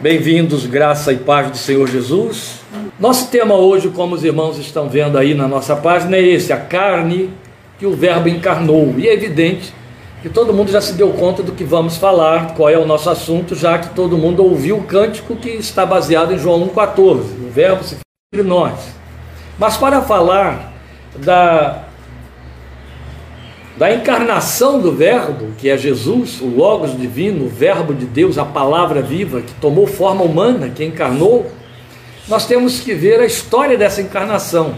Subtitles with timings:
[0.00, 2.60] Bem-vindos, graça e paz do Senhor Jesus.
[2.98, 6.56] Nosso tema hoje, como os irmãos estão vendo aí na nossa página, é esse: a
[6.56, 7.28] carne
[7.78, 8.94] que o Verbo encarnou.
[8.96, 9.74] E é evidente
[10.22, 13.10] que todo mundo já se deu conta do que vamos falar, qual é o nosso
[13.10, 17.18] assunto, já que todo mundo ouviu o cântico que está baseado em João 1,14.
[17.46, 18.00] O Verbo se fez
[18.32, 18.78] entre nós.
[19.58, 20.72] Mas para falar
[21.18, 21.84] da
[23.80, 28.44] da encarnação do Verbo, que é Jesus, o Logos divino, o Verbo de Deus, a
[28.44, 31.50] palavra viva, que tomou forma humana, que encarnou,
[32.28, 34.74] nós temos que ver a história dessa encarnação.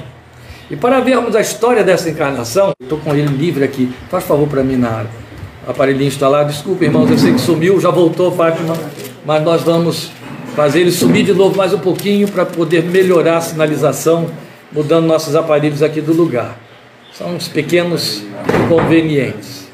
[0.70, 4.62] E para vermos a história dessa encarnação, estou com ele livre aqui, faz favor para
[4.62, 5.04] mim na
[5.66, 6.50] aparelhinho instalado.
[6.50, 8.76] Desculpa, irmãos, eu sei que sumiu, já voltou, Fátima,
[9.26, 10.12] mas nós vamos
[10.54, 14.30] fazer ele subir de novo mais um pouquinho para poder melhorar a sinalização,
[14.70, 16.61] mudando nossos aparelhos aqui do lugar.
[17.22, 18.24] São uns pequenos
[18.64, 19.68] inconvenientes.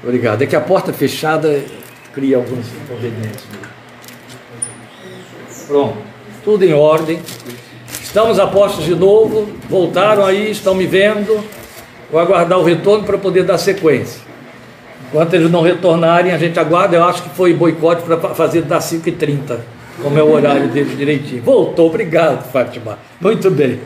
[0.00, 0.42] Obrigado.
[0.42, 1.60] É que a porta fechada
[2.12, 3.44] cria alguns inconvenientes.
[5.66, 5.96] Pronto.
[6.44, 7.20] Tudo em ordem.
[8.00, 9.52] Estamos a postos de novo.
[9.68, 11.44] Voltaram aí, estão me vendo.
[12.08, 14.20] Vou aguardar o retorno para poder dar sequência.
[15.08, 16.94] Enquanto eles não retornarem, a gente aguarda.
[16.94, 21.42] Eu acho que foi boicote para fazer das 5h30 como é o horário dele direitinho.
[21.42, 22.98] Voltou, obrigado, Fátima.
[23.20, 23.80] Muito bem.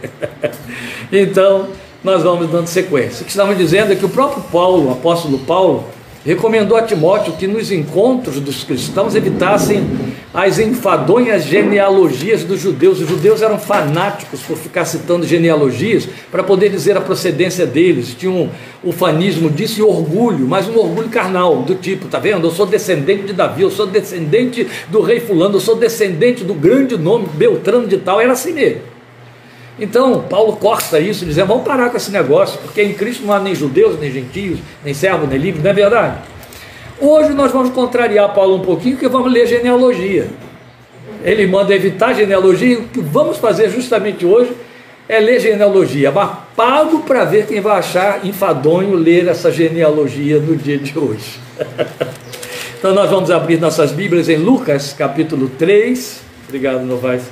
[1.12, 1.68] então,
[2.02, 3.22] nós vamos dando sequência.
[3.22, 5.84] O que estamos dizendo é que o próprio Paulo, o apóstolo Paulo,
[6.24, 9.86] recomendou a Timóteo que nos encontros dos cristãos evitassem
[10.32, 13.00] as enfadonhas genealogias dos judeus.
[13.00, 18.14] Os judeus eram fanáticos por ficar citando genealogias para poder dizer a procedência deles.
[18.14, 18.50] Tinham
[18.82, 22.46] o fanismo disso e orgulho, mas um orgulho carnal, do tipo, tá vendo?
[22.46, 26.54] Eu sou descendente de Davi, eu sou descendente do rei fulano, eu sou descendente do
[26.54, 28.20] grande nome Beltrano de tal.
[28.20, 28.97] Era assim mesmo.
[29.78, 33.38] Então, Paulo corta isso, dizendo: vamos parar com esse negócio, porque em Cristo não há
[33.38, 36.18] nem judeus, nem gentios, nem servo, nem livre, não é verdade?
[37.00, 40.28] Hoje nós vamos contrariar Paulo um pouquinho, porque vamos ler genealogia.
[41.22, 44.50] Ele manda evitar genealogia, o que vamos fazer justamente hoje
[45.08, 50.56] é ler genealogia, mas pago para ver quem vai achar enfadonho ler essa genealogia no
[50.56, 51.40] dia de hoje.
[52.78, 56.20] então nós vamos abrir nossas Bíblias em Lucas capítulo 3.
[56.48, 57.22] Obrigado, Novaes.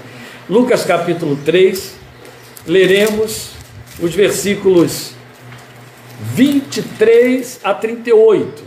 [0.48, 2.05] Lucas capítulo 3
[2.66, 3.50] leremos
[4.00, 5.12] os versículos
[6.20, 8.64] 23 a 38.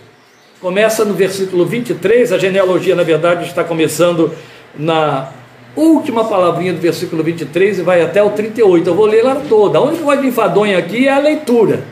[0.62, 4.34] Começa no versículo 23, a genealogia, na verdade, está começando
[4.78, 5.32] na
[5.76, 8.90] última palavrinha do versículo 23 e vai até o 38.
[8.90, 9.78] Eu vou ler lá toda.
[9.78, 11.84] A única coisa enfadonha aqui é a leitura,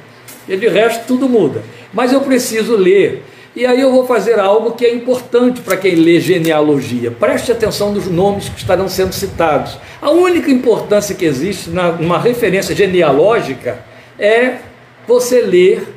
[0.47, 1.63] e de resto tudo muda.
[1.93, 3.23] Mas eu preciso ler
[3.57, 7.09] e aí eu vou fazer algo que é importante para quem lê genealogia.
[7.09, 9.79] Preste atenção nos nomes que estarão sendo citados.
[9.99, 13.79] A única importância que existe numa referência genealógica
[14.19, 14.57] é
[15.07, 15.87] você ler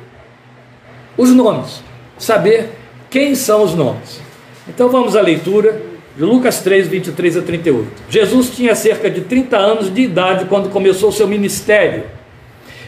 [1.15, 1.83] os nomes,
[2.17, 2.69] saber
[3.11, 4.19] quem são os nomes.
[4.67, 5.79] Então vamos à leitura
[6.17, 7.91] de Lucas 3, 23 a 38.
[8.09, 12.05] Jesus tinha cerca de 30 anos de idade quando começou o seu ministério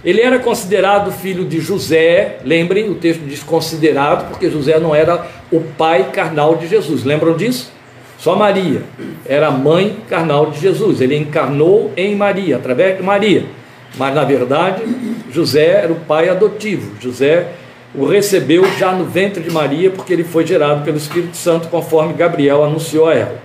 [0.04, 5.26] ele era considerado filho de José, lembrem, o texto diz considerado, porque José não era
[5.52, 7.72] o pai carnal de Jesus, lembram disso?
[8.18, 8.82] Só Maria
[9.26, 13.46] era a mãe carnal de Jesus, ele encarnou em Maria, através de Maria,
[13.98, 14.84] mas na verdade
[15.32, 17.48] José era o pai adotivo, José
[17.96, 22.14] o recebeu já no ventre de Maria, porque ele foi gerado pelo Espírito Santo, conforme
[22.14, 23.42] Gabriel anunciou a ela.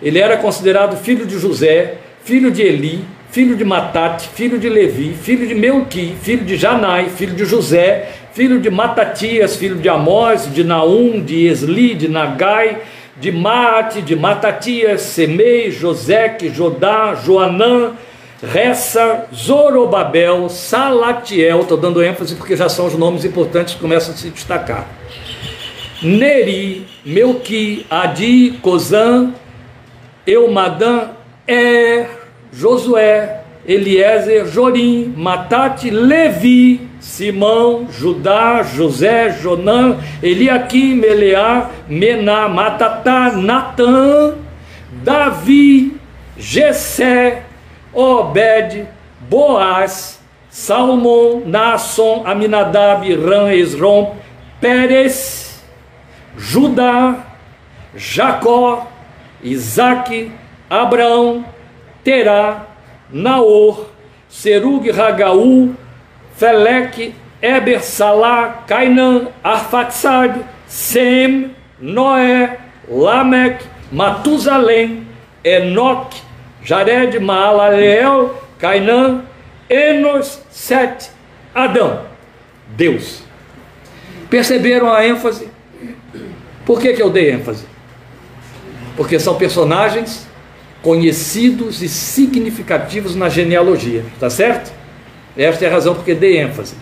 [0.00, 5.14] Ele era considerado filho de José, filho de Eli, filho de Matate, filho de Levi,
[5.14, 10.52] filho de Melqui, filho de Janai, filho de José, filho de Matatias, filho de Amós,
[10.52, 12.82] de Naum, de Esli, de Nagai,
[13.16, 17.92] de Mate, de Matatias, Semei, Joseque, Jodá, Joanã,
[18.42, 24.16] Ressa, Zorobabel, Salatiel, estou dando ênfase porque já são os nomes importantes que começam a
[24.16, 24.86] se destacar.
[26.02, 29.32] Neri, Melqui, Adi, Cozã,
[30.26, 31.08] Eumadã,
[31.46, 32.21] Er,
[32.52, 44.34] Josué, Eliezer, Jorim, Matate, Levi, Simão, Judá, José, Jonã, Eliaquim, Meleá, Mená, Matatá, Natã,
[45.02, 45.96] Davi,
[46.36, 47.44] Jessé,
[47.92, 48.86] Obed,
[49.20, 54.14] Boaz, Salmão, Nasson, Aminadab, Ram, Esrom,
[54.60, 55.62] Pérez,
[56.36, 57.24] Judá,
[57.96, 58.86] Jacó,
[59.42, 60.30] Isaac,
[60.68, 61.44] Abraão,
[62.04, 62.66] Terá,
[63.10, 63.88] Naor,
[64.28, 65.74] Serug Ragaú,
[66.36, 72.58] Felec, Eber Salá, Cainan, Arfaxad, Sem, Noé,
[72.88, 75.06] Lameque, Matusalém,
[75.44, 76.20] Enoque,
[76.62, 79.24] Jared, Maalaleel, Cainan,
[79.68, 81.10] Enos, Sete,
[81.54, 82.06] Adão,
[82.68, 83.22] Deus.
[84.30, 85.48] Perceberam a ênfase?
[86.64, 87.66] Por que, que eu dei ênfase?
[88.96, 90.26] Porque são personagens
[90.82, 94.72] conhecidos e significativos na genealogia, tá certo?
[95.36, 96.74] Esta é a razão porque dei ênfase.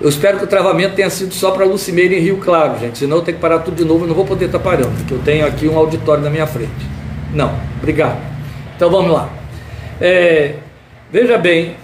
[0.00, 3.16] Eu espero que o travamento tenha sido só para Lucimeira em Rio Claro, gente, senão
[3.18, 5.14] eu tenho que parar tudo de novo e não vou poder estar tá parando, porque
[5.14, 6.70] eu tenho aqui um auditório na minha frente.
[7.32, 8.20] Não, obrigado.
[8.76, 9.30] Então vamos lá.
[10.00, 10.54] É,
[11.10, 11.76] veja bem,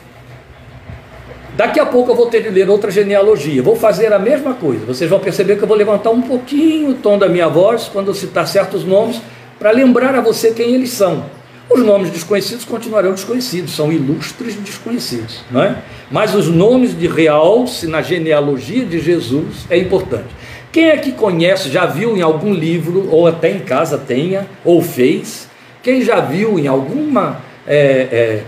[1.56, 3.62] Daqui a pouco eu vou ter de ler outra genealogia.
[3.62, 4.87] Vou fazer a mesma coisa.
[4.87, 8.08] Vocês vão perceber que eu vou levantar um pouquinho o tom da minha voz quando
[8.08, 9.20] eu citar certos nomes
[9.61, 11.25] para lembrar a você quem eles são.
[11.69, 15.77] Os nomes desconhecidos continuarão desconhecidos, são ilustres desconhecidos, não é?
[16.11, 20.27] Mas os nomes de realce na genealogia de Jesus é importante.
[20.73, 24.83] Quem é que conhece, já viu em algum livro, ou até em casa tenha, ou
[24.83, 25.49] fez?
[25.81, 28.43] Quem já viu em alguma é, é,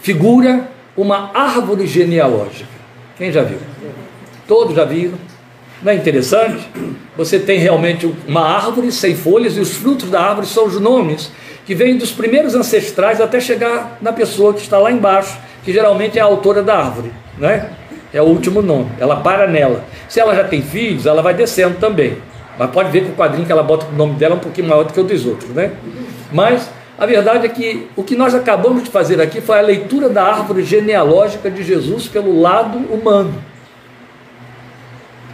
[0.00, 2.70] figura uma árvore genealógica.
[3.16, 3.58] Quem já viu?
[4.46, 5.18] Todos já viram?
[5.82, 6.68] Não é interessante?
[7.16, 11.30] Você tem realmente uma árvore sem folhas e os frutos da árvore são os nomes
[11.66, 16.18] que vêm dos primeiros ancestrais até chegar na pessoa que está lá embaixo, que geralmente
[16.18, 17.70] é a autora da árvore, né?
[18.12, 19.84] É o último nome, ela para nela.
[20.08, 22.16] Se ela já tem filhos, ela vai descendo também.
[22.56, 24.68] Mas pode ver que o quadrinho que ela bota o nome dela é um pouquinho
[24.68, 25.72] maior do que o dos outros, né?
[26.30, 30.08] Mas a verdade é que o que nós acabamos de fazer aqui foi a leitura
[30.08, 33.51] da árvore genealógica de Jesus pelo lado humano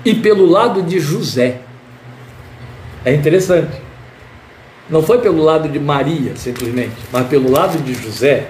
[0.09, 1.59] e pelo lado de José.
[3.05, 3.77] É interessante.
[4.89, 8.49] Não foi pelo lado de Maria, simplesmente, mas pelo lado de José.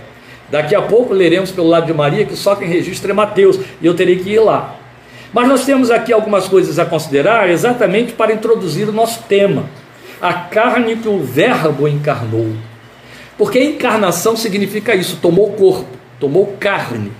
[0.48, 3.86] Daqui a pouco leremos pelo lado de Maria, que só quem registra é Mateus, e
[3.86, 4.76] eu terei que ir lá.
[5.32, 9.64] Mas nós temos aqui algumas coisas a considerar exatamente para introduzir o nosso tema:
[10.22, 12.52] a carne que o Verbo encarnou.
[13.36, 15.88] Porque encarnação significa isso, tomou corpo,
[16.20, 17.10] tomou carne.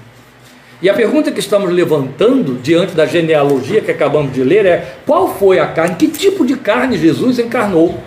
[0.80, 5.34] E a pergunta que estamos levantando diante da genealogia que acabamos de ler é: qual
[5.34, 5.96] foi a carne?
[5.96, 7.98] Que tipo de carne Jesus encarnou?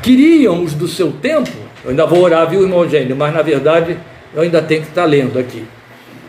[0.00, 1.50] Queríamos do seu tempo,
[1.84, 3.98] eu ainda vou orar, viu, irmão Gênio, mas na verdade
[4.34, 5.64] eu ainda tenho que estar lendo aqui,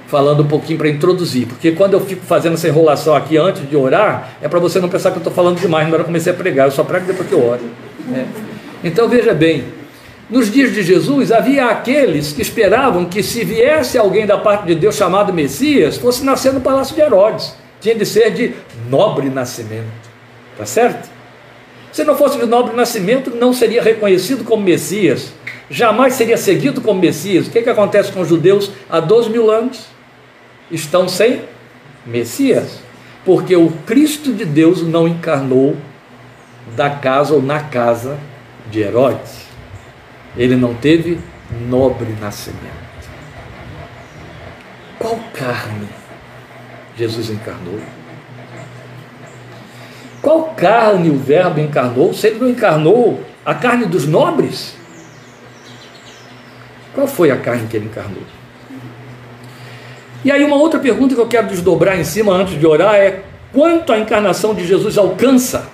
[0.08, 3.76] falando um pouquinho para introduzir, porque quando eu fico fazendo essa enrolação aqui antes de
[3.78, 6.34] orar, é para você não pensar que eu estou falando demais, na hora eu comecei
[6.34, 7.62] a pregar, eu só prego depois que eu oro.
[8.10, 8.26] Né?
[8.84, 9.64] Então veja bem,
[10.32, 14.76] nos dias de Jesus, havia aqueles que esperavam que se viesse alguém da parte de
[14.76, 17.54] Deus chamado Messias, fosse nascer no palácio de Herodes.
[17.82, 18.54] Tinha de ser de
[18.90, 19.92] nobre nascimento.
[20.58, 21.10] Tá certo?
[21.92, 25.34] Se não fosse de nobre nascimento, não seria reconhecido como Messias.
[25.70, 27.48] Jamais seria seguido como Messias.
[27.48, 29.88] O que, que acontece com os judeus há 12 mil anos?
[30.72, 31.42] Estão sem
[32.06, 32.80] Messias.
[33.26, 35.76] Porque o Cristo de Deus não encarnou
[36.74, 38.18] da casa ou na casa
[38.70, 39.41] de Herodes.
[40.36, 41.20] Ele não teve
[41.68, 42.92] nobre nascimento.
[44.98, 45.88] Qual carne
[46.96, 47.80] Jesus encarnou?
[50.22, 52.14] Qual carne o Verbo encarnou?
[52.14, 54.76] Se ele não encarnou a carne dos nobres?
[56.94, 58.24] Qual foi a carne que ele encarnou?
[60.24, 63.24] E aí, uma outra pergunta que eu quero desdobrar em cima antes de orar é:
[63.52, 65.68] quanto a encarnação de Jesus alcança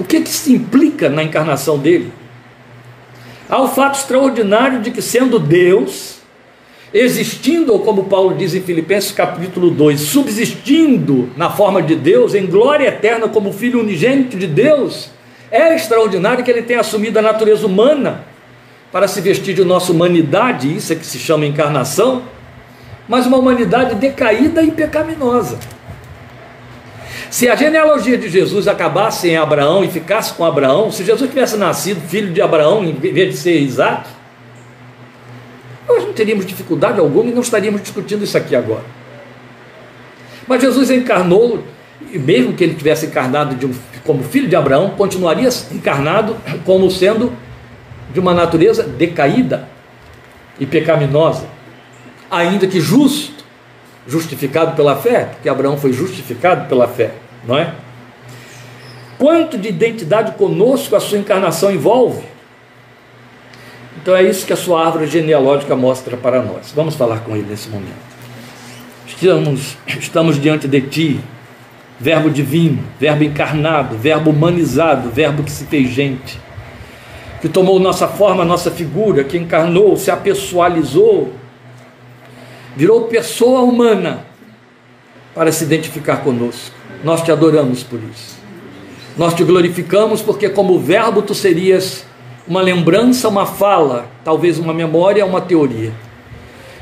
[0.00, 2.10] o que, que se implica na encarnação dele?
[3.50, 6.20] Há o fato extraordinário de que, sendo Deus,
[6.94, 12.46] existindo, ou como Paulo diz em Filipenses capítulo 2, subsistindo na forma de Deus, em
[12.46, 15.10] glória eterna como Filho unigênito de Deus,
[15.50, 18.24] é extraordinário que ele tenha assumido a natureza humana
[18.90, 22.22] para se vestir de nossa humanidade, isso é que se chama encarnação,
[23.06, 25.58] mas uma humanidade decaída e pecaminosa.
[27.30, 31.56] Se a genealogia de Jesus acabasse em Abraão e ficasse com Abraão, se Jesus tivesse
[31.56, 34.08] nascido filho de Abraão em vez de ser Isaac,
[35.88, 38.84] nós não teríamos dificuldade alguma e não estaríamos discutindo isso aqui agora.
[40.48, 41.62] Mas Jesus encarnou,
[42.12, 43.72] e mesmo que ele tivesse encarnado um,
[44.04, 47.32] como filho de Abraão, continuaria encarnado como sendo
[48.12, 49.68] de uma natureza decaída
[50.58, 51.46] e pecaminosa,
[52.28, 53.39] ainda que justo
[54.10, 57.12] justificado pela fé, porque Abraão foi justificado pela fé,
[57.46, 57.72] não é?
[59.16, 62.24] Quanto de identidade conosco a sua encarnação envolve?
[64.02, 66.72] Então é isso que a sua árvore genealógica mostra para nós.
[66.74, 68.10] Vamos falar com ele nesse momento.
[69.06, 71.20] Estamos, estamos diante de ti,
[72.00, 76.40] Verbo divino, Verbo encarnado, Verbo humanizado, Verbo que se fez gente,
[77.40, 81.39] que tomou nossa forma, nossa figura, que encarnou, se apessoalizou
[82.76, 84.26] virou pessoa humana
[85.34, 86.74] para se identificar conosco.
[87.02, 88.38] Nós te adoramos por isso.
[89.16, 92.04] Nós te glorificamos porque, como verbo, tu serias
[92.46, 95.92] uma lembrança, uma fala, talvez uma memória, uma teoria.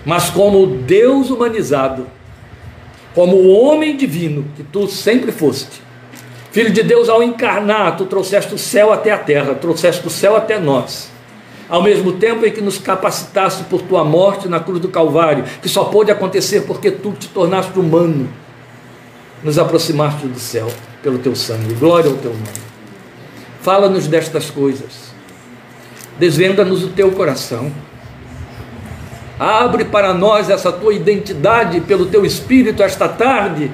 [0.04, 2.06] Mas como Deus humanizado,
[3.14, 5.88] como o homem divino que tu sempre foste,
[6.50, 10.34] Filho de Deus, ao encarnar, tu trouxeste o céu até a terra, trouxeste o céu
[10.34, 11.10] até nós.
[11.68, 15.68] Ao mesmo tempo em que nos capacitaste por tua morte na cruz do Calvário, que
[15.68, 18.28] só pôde acontecer porque tu te tornaste humano,
[19.42, 20.68] nos aproximaste do céu
[21.02, 21.74] pelo teu sangue.
[21.74, 22.68] Glória ao teu nome.
[23.60, 25.12] Fala-nos destas coisas.
[26.18, 27.70] Desvenda-nos o teu coração.
[29.38, 33.70] Abre para nós essa tua identidade pelo teu espírito esta tarde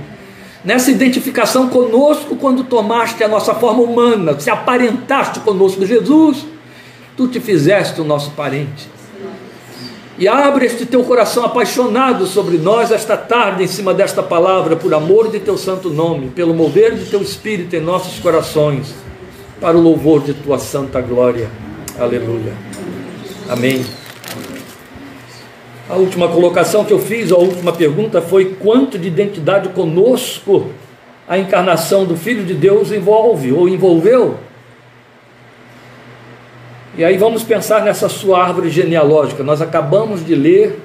[0.64, 6.46] nessa identificação conosco quando tomaste a nossa forma humana, se aparentaste conosco, Jesus,
[7.16, 8.88] tu te fizeste o nosso parente.
[10.16, 14.94] E abre este teu coração apaixonado sobre nós esta tarde, em cima desta palavra, por
[14.94, 18.94] amor de teu santo nome, pelo mover de teu espírito em nossos corações,
[19.61, 21.50] para o louvor de tua santa glória.
[21.99, 22.52] Aleluia.
[23.49, 23.85] Amém.
[25.88, 30.71] A última colocação que eu fiz, a última pergunta foi: quanto de identidade conosco
[31.26, 34.38] a encarnação do Filho de Deus envolve ou envolveu?
[36.96, 39.42] E aí vamos pensar nessa sua árvore genealógica.
[39.42, 40.78] Nós acabamos de ler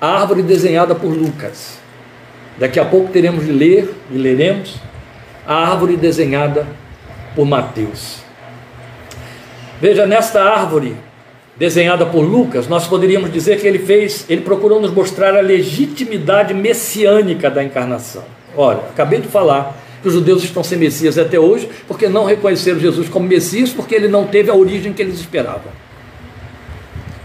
[0.00, 1.78] a árvore desenhada por Lucas.
[2.58, 4.76] Daqui a pouco teremos de ler e leremos
[5.46, 6.66] a árvore desenhada
[7.36, 8.24] por Mateus.
[9.80, 10.96] Veja, nesta árvore
[11.56, 16.52] desenhada por Lucas, nós poderíamos dizer que ele fez, ele procurou nos mostrar a legitimidade
[16.52, 18.24] messiânica da encarnação.
[18.56, 19.76] Olha, acabei de falar
[20.06, 23.92] que os judeus estão sem Messias até hoje, porque não reconheceram Jesus como Messias, porque
[23.92, 25.72] ele não teve a origem que eles esperavam.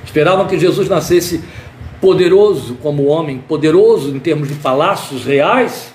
[0.04, 1.44] Esperavam que Jesus nascesse
[2.02, 5.94] poderoso como homem, poderoso em termos de palácios reais,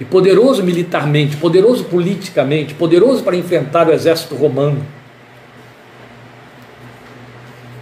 [0.00, 4.82] e poderoso militarmente, poderoso politicamente, poderoso para enfrentar o exército romano.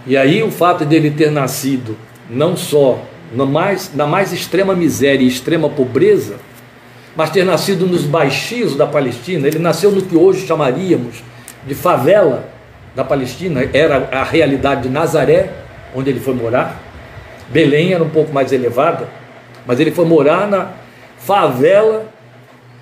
[0.05, 1.97] E aí o fato dele ter nascido
[2.29, 3.01] não só
[3.33, 6.49] na mais, na mais extrema miséria e extrema pobreza,
[7.19, 11.17] mas ter nascido nos baixios da Palestina, ele nasceu no que hoje chamaríamos
[11.67, 12.49] de favela
[12.95, 15.51] da Palestina, era a realidade de Nazaré,
[15.97, 16.81] onde ele foi morar.
[17.49, 19.09] Belém era um pouco mais elevada,
[19.67, 20.71] mas ele foi morar na
[21.19, 22.07] favela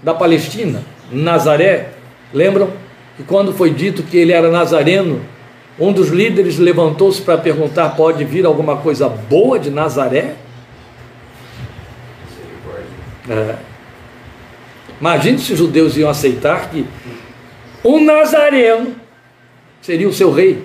[0.03, 1.93] da Palestina, Nazaré.
[2.31, 2.69] Lembram
[3.17, 5.23] que quando foi dito que ele era nazareno,
[5.81, 10.35] um dos líderes levantou-se para perguntar: pode vir alguma coisa boa de Nazaré?
[13.31, 13.76] É.
[15.01, 16.87] Imagine se os judeus iam aceitar que
[17.85, 18.95] um nazareno
[19.81, 20.65] seria o seu rei.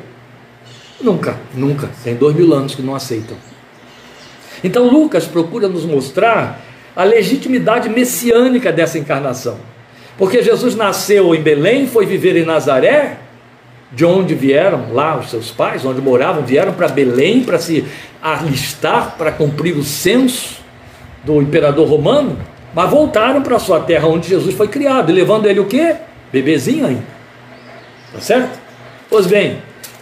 [1.00, 1.90] Nunca, nunca.
[2.04, 3.38] Tem dois mil anos que não aceitam.
[4.64, 6.62] Então Lucas procura nos mostrar
[6.96, 9.58] a legitimidade messiânica dessa encarnação.
[10.18, 13.18] Porque Jesus nasceu em Belém, foi viver em Nazaré,
[13.92, 17.86] de onde vieram lá os seus pais, onde moravam, vieram para Belém para se
[18.22, 20.62] alistar, para cumprir o censo
[21.24, 22.38] do imperador romano,
[22.74, 25.96] mas voltaram para a sua terra onde Jesus foi criado, levando ele o quê?
[26.32, 27.04] Bebezinho ainda.
[28.14, 28.60] Tá certo?
[29.10, 29.58] Pois bem,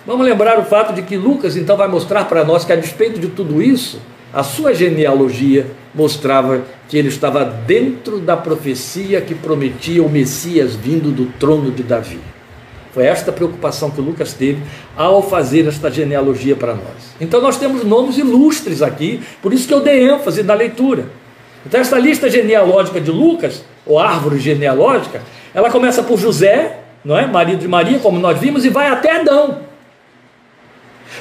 [0.05, 3.19] vamos lembrar o fato de que Lucas então vai mostrar para nós que a despeito
[3.19, 3.99] de tudo isso,
[4.31, 11.11] a sua genealogia mostrava que ele estava dentro da profecia que prometia o Messias vindo
[11.11, 12.19] do trono de Davi.
[12.93, 14.61] Foi esta preocupação que Lucas teve
[14.95, 17.15] ao fazer esta genealogia para nós.
[17.21, 21.05] Então nós temos nomes ilustres aqui, por isso que eu dei ênfase na leitura.
[21.65, 25.21] Então esta lista genealógica de Lucas, ou árvore genealógica,
[25.53, 27.25] ela começa por José, não é?
[27.25, 29.69] Marido de Maria, como nós vimos, e vai até Adão.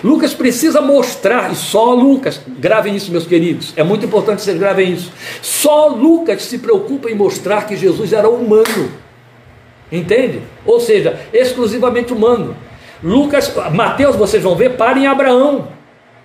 [0.05, 4.93] Lucas precisa mostrar, e só Lucas, gravem isso, meus queridos, é muito importante vocês gravem
[4.93, 5.13] isso.
[5.43, 8.93] Só Lucas se preocupa em mostrar que Jesus era humano.
[9.91, 10.43] Entende?
[10.67, 12.55] Ou seja, exclusivamente humano.
[13.03, 15.69] Lucas, Mateus, vocês vão ver, para em Abraão,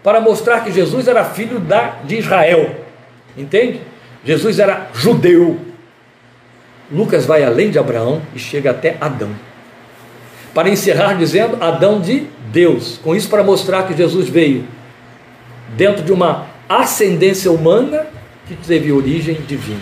[0.04, 2.76] para mostrar que Jesus era filho da, de Israel.
[3.38, 3.82] Entende?
[4.24, 5.60] Jesus era judeu.
[6.92, 9.32] Lucas vai além de Abraão e chega até Adão.
[10.54, 13.00] Para encerrar dizendo Adão de Deus.
[13.04, 14.66] Com isso, para mostrar que Jesus veio
[15.76, 18.06] dentro de uma ascendência humana
[18.48, 19.82] que teve origem divina.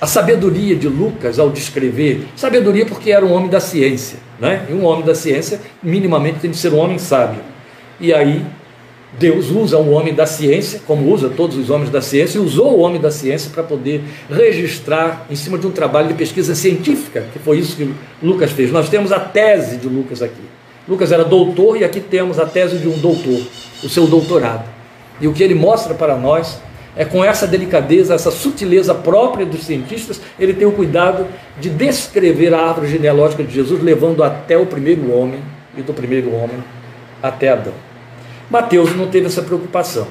[0.00, 4.66] A sabedoria de Lucas ao descrever, sabedoria porque era um homem da ciência, né?
[4.68, 7.42] E um homem da ciência minimamente tem de ser um homem sábio.
[8.00, 8.44] E aí
[9.18, 12.76] Deus usa um homem da ciência, como usa todos os homens da ciência, e usou
[12.76, 17.26] o homem da ciência para poder registrar em cima de um trabalho de pesquisa científica,
[17.32, 18.70] que foi isso que Lucas fez.
[18.70, 20.42] Nós temos a tese de Lucas aqui.
[20.88, 23.42] Lucas era doutor e aqui temos a tese de um doutor,
[23.82, 24.64] o seu doutorado.
[25.20, 26.60] E o que ele mostra para nós
[26.96, 31.26] é com essa delicadeza, essa sutileza própria dos cientistas, ele tem o cuidado
[31.60, 35.40] de descrever a árvore genealógica de Jesus, levando até o primeiro homem,
[35.76, 36.56] e do primeiro homem
[37.22, 37.89] até Adão.
[38.50, 40.08] Mateus não teve essa preocupação.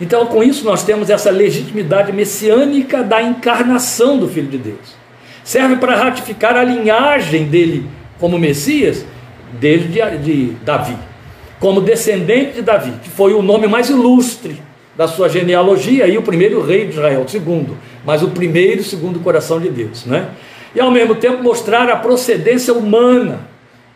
[0.00, 4.96] Então, com isso, nós temos essa legitimidade messiânica da encarnação do Filho de Deus.
[5.44, 7.88] Serve para ratificar a linhagem dele
[8.18, 9.04] como Messias
[9.52, 10.96] desde de Davi,
[11.60, 14.60] como descendente de Davi, que foi o nome mais ilustre
[14.96, 19.20] da sua genealogia e o primeiro rei de Israel, o segundo, mas o primeiro segundo
[19.20, 20.28] coração de Deus, né?
[20.74, 23.53] E ao mesmo tempo mostrar a procedência humana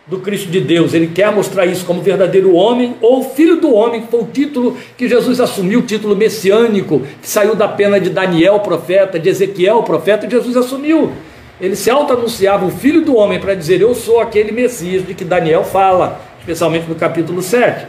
[0.08, 0.94] do Cristo de Deus.
[0.94, 4.76] Ele quer mostrar isso como verdadeiro homem ou filho do homem, que foi o título
[4.96, 9.82] que Jesus assumiu, o título messiânico, que saiu da pena de Daniel, profeta, de Ezequiel,
[9.82, 11.12] profeta, e Jesus assumiu.
[11.60, 15.24] Ele se auto-anunciava o filho do homem para dizer: Eu sou aquele Messias de que
[15.24, 17.86] Daniel fala, especialmente no capítulo 7.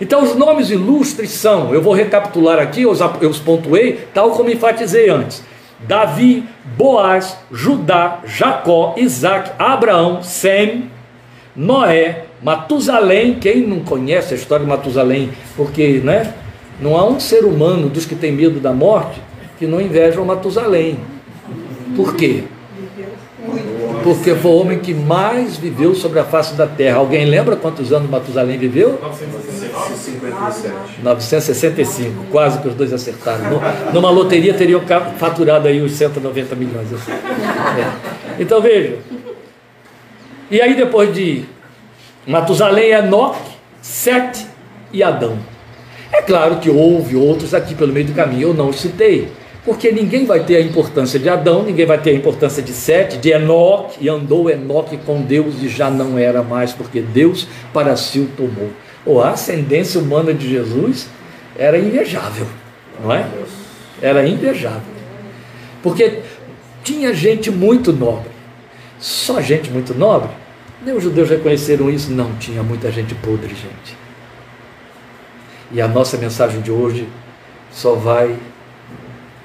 [0.00, 4.30] Então, os nomes ilustres são, eu vou recapitular aqui, eu os, eu os pontuei, tal
[4.30, 5.42] como enfatizei antes:
[5.86, 6.44] Davi,
[6.76, 10.90] Boaz, Judá, Jacó, Isaac, Abraão, Sem,
[11.56, 13.34] Noé, Matusalém.
[13.34, 15.30] Quem não conhece a história de Matusalém?
[15.56, 16.34] Porque, né?
[16.80, 19.20] Não há um ser humano dos que tem medo da morte
[19.58, 20.98] que não inveja o Matusalém.
[21.96, 22.44] Por quê?
[24.04, 26.98] porque foi o homem que mais viveu sobre a face da terra.
[26.98, 28.98] Alguém lembra quantos anos Matusalém viveu?
[29.02, 31.02] 967.
[31.02, 33.62] 965, quase que os dois acertaram.
[33.94, 34.82] Numa loteria teriam
[35.16, 36.88] faturado aí os 190 milhões.
[37.08, 38.42] É.
[38.42, 38.98] Então veja.
[40.50, 41.44] E aí depois de
[42.26, 44.46] Matusalém, Enoque, Sete
[44.92, 45.38] e Adão.
[46.12, 49.28] É claro que houve outros aqui pelo meio do caminho, eu não os citei
[49.64, 53.16] porque ninguém vai ter a importância de Adão, ninguém vai ter a importância de Sete,
[53.16, 57.96] de Enoque, e andou Enoque com Deus e já não era mais, porque Deus para
[57.96, 58.70] si o tomou.
[59.06, 61.08] Ou a ascendência humana de Jesus
[61.56, 62.46] era invejável,
[63.02, 63.26] não é?
[64.02, 64.82] Era invejável.
[65.82, 66.20] Porque
[66.82, 68.30] tinha gente muito nobre,
[68.98, 70.30] só gente muito nobre.
[70.82, 73.96] Nem os judeus reconheceram isso, não, tinha muita gente podre, gente.
[75.72, 77.08] E a nossa mensagem de hoje
[77.72, 78.38] só vai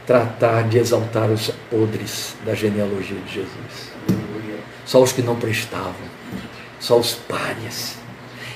[0.06, 3.94] tratar de exaltar os podres da genealogia de Jesus.
[4.86, 5.94] Só os que não prestavam,
[6.80, 7.96] só os párias.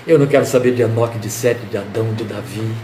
[0.05, 2.75] Eu não quero saber de Enoque, de Sete, de Adão, de Davi.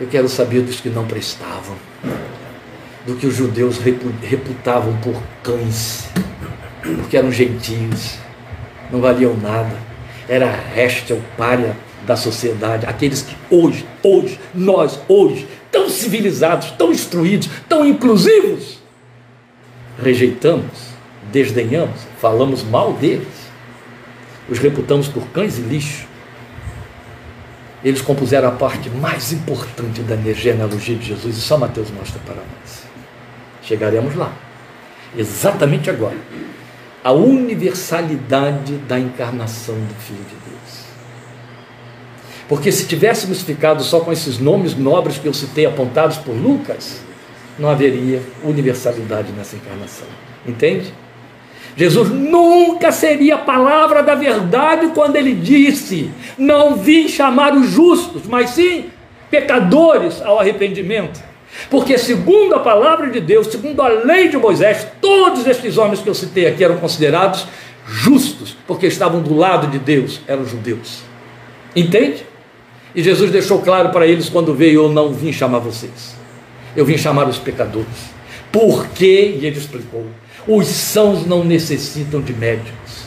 [0.00, 1.76] Eu quero saber dos que não prestavam,
[3.08, 6.10] do que os judeus reputavam por cães,
[6.82, 8.18] porque eram gentios,
[8.92, 9.74] não valiam nada.
[10.28, 11.74] Era resta, o pária
[12.06, 18.78] da sociedade, aqueles que hoje, hoje, nós, hoje, tão civilizados, tão instruídos, tão inclusivos,
[20.02, 20.88] rejeitamos,
[21.32, 23.26] desdenhamos, falamos mal deles,
[24.50, 26.06] os reputamos por cães e lixo.
[27.82, 32.34] Eles compuseram a parte mais importante da genealogia de Jesus e só Mateus mostra para
[32.34, 32.87] nós.
[33.68, 34.32] Chegaremos lá,
[35.16, 36.16] exatamente agora.
[37.04, 40.48] A universalidade da encarnação do Filho de
[42.48, 47.02] porque se tivéssemos ficado só com esses nomes nobres que eu citei apontados por Lucas,
[47.58, 50.08] não haveria universalidade nessa encarnação.
[50.46, 50.92] Entende?
[51.76, 58.22] Jesus nunca seria a palavra da verdade quando ele disse: Não vim chamar os justos,
[58.26, 58.86] mas sim
[59.30, 61.27] pecadores ao arrependimento.
[61.70, 66.08] Porque, segundo a palavra de Deus, segundo a lei de Moisés, todos estes homens que
[66.08, 67.46] eu citei aqui eram considerados
[67.86, 71.00] justos, porque estavam do lado de Deus, eram judeus.
[71.74, 72.26] Entende?
[72.94, 76.16] E Jesus deixou claro para eles quando veio: Eu não vim chamar vocês,
[76.76, 78.10] eu vim chamar os pecadores.
[78.52, 79.38] Por quê?
[79.40, 80.06] E ele explicou:
[80.46, 83.04] Os sãos não necessitam de médicos,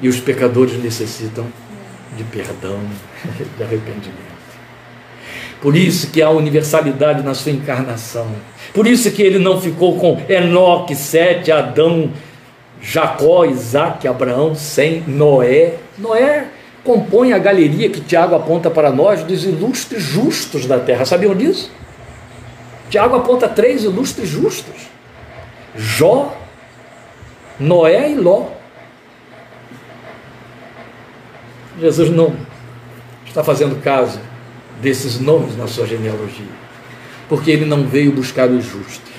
[0.00, 1.46] e os pecadores necessitam
[2.16, 2.80] de perdão,
[3.56, 4.31] de arrependimento.
[5.62, 8.26] Por isso que há universalidade na sua encarnação.
[8.74, 12.10] Por isso que ele não ficou com Enoque, Sete, Adão,
[12.80, 15.74] Jacó, Isaac, Abraão, Sem, Noé.
[15.96, 16.48] Noé
[16.82, 21.04] compõe a galeria que Tiago aponta para nós dos ilustres justos da terra.
[21.04, 21.70] Sabiam disso?
[22.90, 24.88] Tiago aponta três ilustres justos:
[25.76, 26.36] Jó,
[27.60, 28.46] Noé e Ló.
[31.80, 32.34] Jesus não
[33.24, 34.31] está fazendo caso
[34.82, 36.44] desses nomes na sua genealogia,
[37.28, 39.12] porque ele não veio buscar os justos,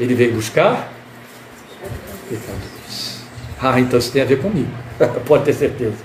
[0.00, 0.92] ele veio buscar
[2.28, 3.22] pecadores.
[3.60, 4.70] Ah, então isso tem a ver comigo.
[5.26, 5.96] Pode ter certeza.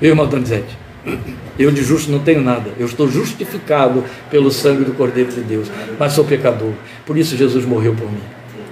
[0.00, 0.76] Eu, irmão Donizete,
[1.58, 2.70] eu de justo não tenho nada.
[2.78, 5.68] Eu estou justificado pelo sangue do Cordeiro de Deus.
[5.98, 6.72] Mas sou pecador.
[7.06, 8.22] Por isso Jesus morreu por mim.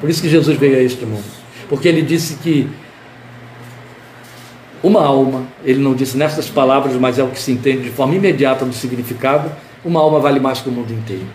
[0.01, 1.25] Por isso que Jesus veio a este mundo.
[1.69, 2.69] Porque ele disse que
[4.83, 8.15] uma alma, ele não disse nessas palavras, mas é o que se entende de forma
[8.15, 9.51] imediata no significado,
[9.85, 11.27] uma alma vale mais que o mundo inteiro.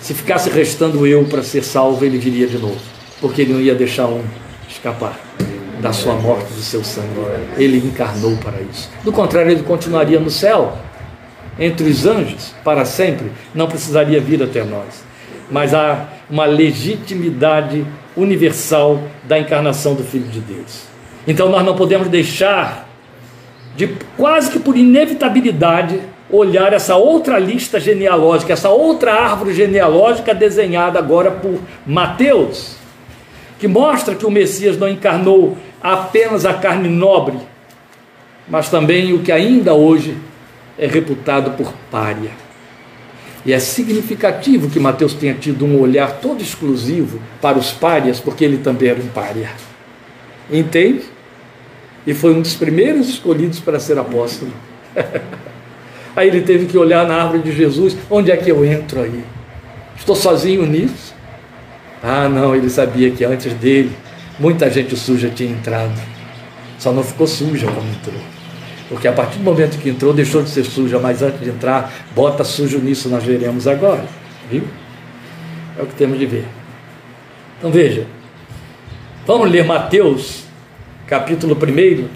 [0.00, 2.78] Se ficasse restando eu para ser salvo, ele viria de novo.
[3.20, 4.22] Porque ele não ia deixar um
[4.68, 5.18] escapar
[5.80, 7.08] da sua morte, do seu sangue.
[7.56, 8.90] Ele encarnou para isso.
[9.04, 10.76] Do contrário, ele continuaria no céu,
[11.58, 15.04] entre os anjos, para sempre, não precisaria vir até nós.
[15.50, 20.91] mas há uma legitimidade universal da encarnação do Filho de Deus.
[21.26, 22.88] Então nós não podemos deixar
[23.76, 30.98] de quase que por inevitabilidade olhar essa outra lista genealógica, essa outra árvore genealógica desenhada
[30.98, 32.76] agora por Mateus,
[33.58, 37.38] que mostra que o Messias não encarnou apenas a carne nobre,
[38.48, 40.16] mas também o que ainda hoje
[40.78, 42.30] é reputado por pária.
[43.44, 48.44] E é significativo que Mateus tenha tido um olhar todo exclusivo para os párias, porque
[48.44, 49.50] ele também era um pária.
[50.50, 51.02] Entende?
[52.06, 54.52] E foi um dos primeiros escolhidos para ser apóstolo.
[56.16, 59.24] aí ele teve que olhar na árvore de Jesus: onde é que eu entro aí?
[59.96, 61.14] Estou sozinho nisso?
[62.02, 63.92] Ah, não, ele sabia que antes dele
[64.38, 65.94] muita gente suja tinha entrado.
[66.78, 68.20] Só não ficou suja quando entrou.
[68.88, 71.92] Porque a partir do momento que entrou, deixou de ser suja, mas antes de entrar,
[72.14, 74.04] bota sujo nisso, nós veremos agora.
[74.50, 74.64] Viu?
[75.78, 76.44] É o que temos de ver.
[77.58, 78.06] Então veja,
[79.24, 80.41] vamos ler Mateus,
[81.12, 82.08] capítulo 1,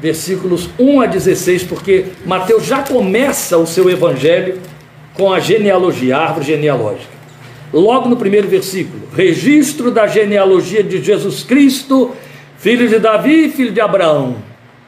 [0.00, 4.58] versículos 1 a 16, porque Mateus já começa o seu evangelho
[5.12, 7.12] com a genealogia, a árvore genealógica.
[7.70, 12.16] Logo no primeiro versículo, registro da genealogia de Jesus Cristo,
[12.56, 14.36] filho de Davi e filho de Abraão.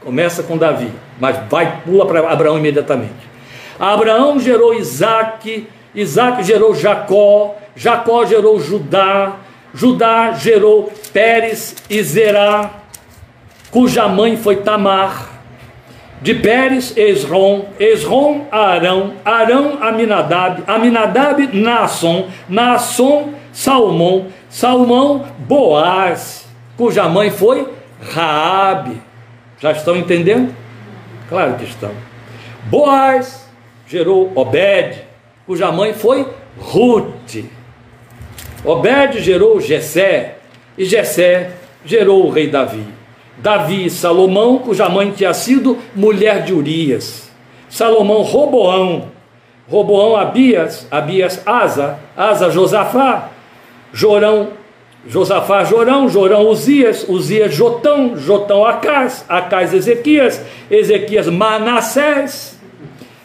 [0.01, 3.13] Começa com Davi mas vai, pula para Abraão imediatamente.
[3.79, 9.37] Abraão gerou Isaac, Isaac gerou Jacó, Jacó gerou Judá,
[9.75, 12.84] Judá gerou Pérez e Zerá,
[13.75, 15.33] cuja mãe foi Tamar.
[16.23, 27.31] De Pérez, Esrom, Esrom, Arão, Arão, Aminadab, Aminadab, Naasson, Naasson, Salmão, Salmão, Boaz, cuja mãe
[27.31, 27.69] foi
[28.01, 29.03] Raabe.
[29.59, 30.55] Já estão entendendo?
[31.29, 31.91] Claro que estão.
[32.67, 33.51] Boaz
[33.89, 35.03] gerou Obed,
[35.47, 36.27] cuja mãe foi
[36.59, 37.45] Ruth.
[38.65, 40.37] Obed gerou Jessé,
[40.79, 41.51] e Jessé
[41.85, 43.04] gerou o rei Davi.
[43.39, 47.31] Davi, Salomão, cuja mãe tinha sido mulher de Urias.
[47.69, 49.13] Salomão, Roboão.
[49.69, 53.31] Roboão, Abias, Abias, Asa, Asa, Josafá.
[53.93, 54.49] Jorão,
[55.07, 62.59] Josafá Jorão, Jorão Uzias, Uzias Jotão, Jotão Acás, Acás Ezequias, Ezequias Manassés,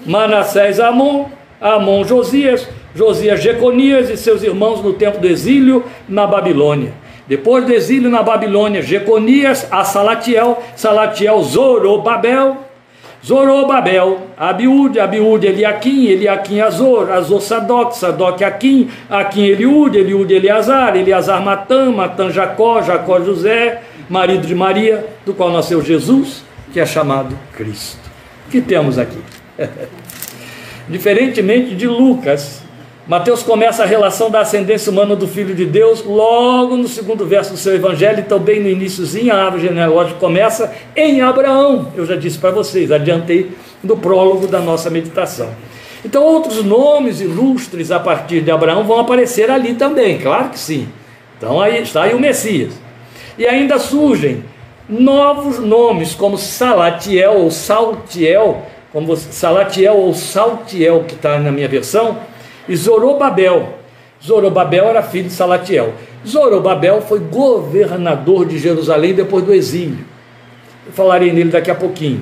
[0.05, 1.25] Manassés Amon,
[1.59, 6.93] Amon Josias, Josias Jeconias e seus irmãos no tempo do exílio na Babilônia.
[7.29, 12.57] Depois do exílio na Babilônia, Jeconias a Salatiel, Salatiel Zorobabel,
[13.23, 21.39] Zorobabel, Abiúde, Abiúde, Eliakim, Eliakim, Azor, Azor, Sadoc, Sadoc, Akim, Akim, Eliúde, Eliúde, Eleazar, Eleazar,
[21.43, 27.37] Matã, Matã, Jacó, Jacó, José, marido de Maria, do qual nasceu Jesus, que é chamado
[27.55, 27.99] Cristo.
[28.47, 29.19] O que temos aqui?
[30.89, 32.63] Diferentemente de Lucas,
[33.09, 37.53] Mateus começa a relação da ascendência humana do Filho de Deus logo no segundo verso
[37.53, 41.91] do seu evangelho, e também no iníciozinho, a árvore genealógica começa em Abraão.
[41.95, 43.49] Eu já disse para vocês, adiantei
[43.83, 45.49] no prólogo da nossa meditação.
[46.05, 50.87] Então, outros nomes ilustres a partir de Abraão vão aparecer ali também, claro que sim.
[51.35, 52.73] Então, aí está aí o Messias.
[53.39, 54.43] E ainda surgem
[54.87, 62.28] novos nomes, como Salatiel ou Saltiel, como Salatiel ou Saltiel, que está na minha versão
[62.69, 63.79] e Zorobabel.
[64.23, 65.93] Zorobabel era filho de Salatiel.
[66.25, 70.05] Zorobabel foi governador de Jerusalém depois do exílio.
[70.85, 72.21] Eu falarei nele daqui a pouquinho.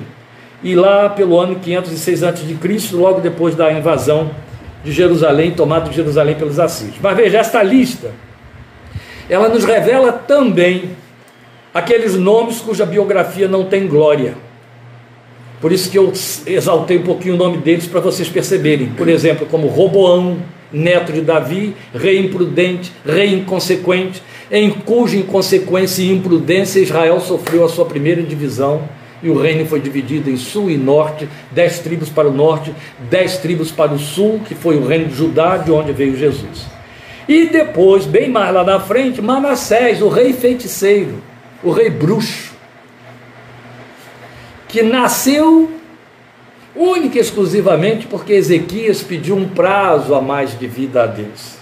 [0.62, 4.30] E lá pelo ano 506 a.C., logo depois da invasão
[4.82, 6.96] de Jerusalém, tomado de Jerusalém pelos assírios.
[7.00, 8.10] Mas veja, esta lista,
[9.28, 10.96] ela nos revela também
[11.74, 14.34] aqueles nomes cuja biografia não tem glória.
[15.60, 16.12] Por isso que eu
[16.46, 18.88] exaltei um pouquinho o nome deles para vocês perceberem.
[18.88, 20.38] Por exemplo, como Roboão,
[20.72, 27.68] neto de Davi, rei imprudente, rei inconsequente, em cuja inconsequência e imprudência Israel sofreu a
[27.68, 28.82] sua primeira divisão
[29.22, 32.72] e o reino foi dividido em sul e norte, dez tribos para o norte,
[33.10, 36.66] dez tribos para o sul, que foi o reino de Judá, de onde veio Jesus.
[37.28, 41.16] E depois, bem mais lá na frente, Manassés, o rei feiticeiro,
[41.62, 42.47] o rei bruxo,
[44.68, 45.70] que nasceu
[46.76, 51.56] única e exclusivamente porque Ezequias pediu um prazo a mais de vida a Deus.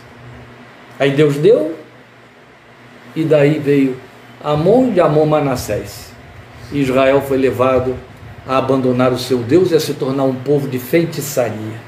[0.98, 1.74] Aí Deus deu,
[3.14, 3.96] e daí veio
[4.42, 6.12] Amon de Amon Manassés.
[6.72, 7.96] Israel foi levado
[8.46, 11.86] a abandonar o seu Deus e a se tornar um povo de feitiçaria.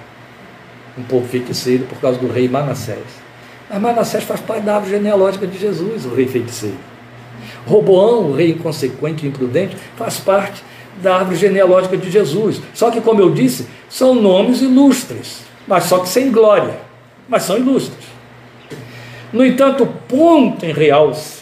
[0.96, 3.04] Um povo feiticeiro por causa do rei Manassés.
[3.68, 6.78] Mas Manassés faz parte da árvore genealógica de Jesus, o rei feiticeiro.
[7.66, 10.62] Roboão, o rei inconsequente e imprudente, faz parte
[11.02, 12.60] da árvore genealógica de Jesus.
[12.74, 16.78] Só que, como eu disse, são nomes ilustres, mas só que sem glória,
[17.28, 18.06] mas são ilustres.
[19.32, 21.38] No entanto, o ponto em realce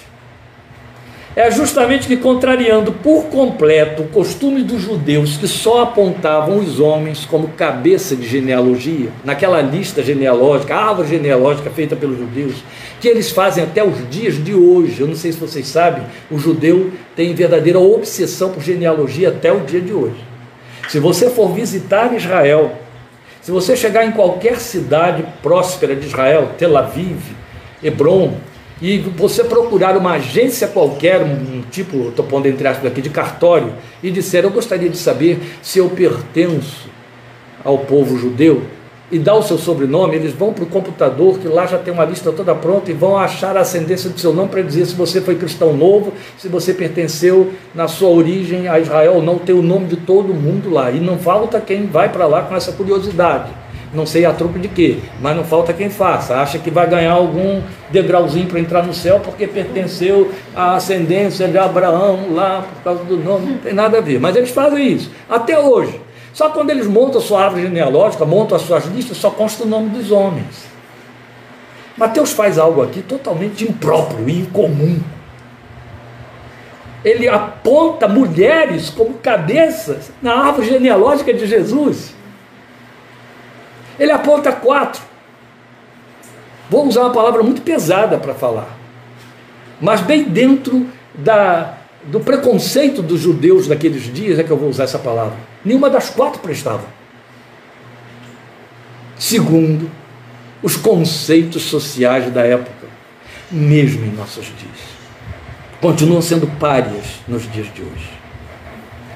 [1.36, 7.26] é justamente que, contrariando por completo o costume dos judeus que só apontavam os homens
[7.26, 12.64] como cabeça de genealogia, naquela lista genealógica, árvore genealógica feita pelos judeus,
[13.00, 15.00] que eles fazem até os dias de hoje.
[15.00, 19.60] Eu não sei se vocês sabem, o judeu tem verdadeira obsessão por genealogia até o
[19.60, 20.24] dia de hoje.
[20.88, 22.72] Se você for visitar Israel,
[23.42, 27.20] se você chegar em qualquer cidade próspera de Israel, Tel Aviv,
[27.82, 28.34] Hebron,
[28.80, 33.72] e você procurar uma agência qualquer, um tipo, estou pondo entre aspas aqui, de cartório,
[34.02, 36.88] e disser, eu gostaria de saber se eu pertenço
[37.64, 38.62] ao povo judeu,
[39.10, 42.04] e dá o seu sobrenome, eles vão para o computador, que lá já tem uma
[42.04, 45.20] lista toda pronta, e vão achar a ascendência do seu nome para dizer se você
[45.20, 49.62] foi cristão novo, se você pertenceu na sua origem a Israel ou não, tem o
[49.62, 50.90] nome de todo mundo lá.
[50.90, 53.66] E não falta quem vai para lá com essa curiosidade
[53.96, 56.36] não sei a troco de quê, mas não falta quem faça.
[56.36, 61.56] Acha que vai ganhar algum degrauzinho para entrar no céu porque pertenceu à ascendência de
[61.56, 64.20] Abraão lá por causa do nome, não tem nada a ver.
[64.20, 66.05] Mas eles fazem isso, até hoje.
[66.36, 69.66] Só quando eles montam a sua árvore genealógica, montam as suas listas, só consta o
[69.66, 70.66] nome dos homens.
[71.96, 75.00] Mateus faz algo aqui totalmente impróprio e incomum.
[77.02, 82.14] Ele aponta mulheres como cabeças na árvore genealógica de Jesus.
[83.98, 85.00] Ele aponta quatro.
[86.68, 88.76] Vou usar uma palavra muito pesada para falar,
[89.80, 94.84] mas bem dentro da, do preconceito dos judeus daqueles dias é que eu vou usar
[94.84, 95.55] essa palavra.
[95.66, 96.84] Nenhuma das quatro prestava.
[99.18, 99.90] Segundo,
[100.62, 102.86] os conceitos sociais da época,
[103.50, 104.78] mesmo em nossos dias,
[105.80, 108.10] continuam sendo párias nos dias de hoje.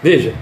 [0.02, 0.34] Veja,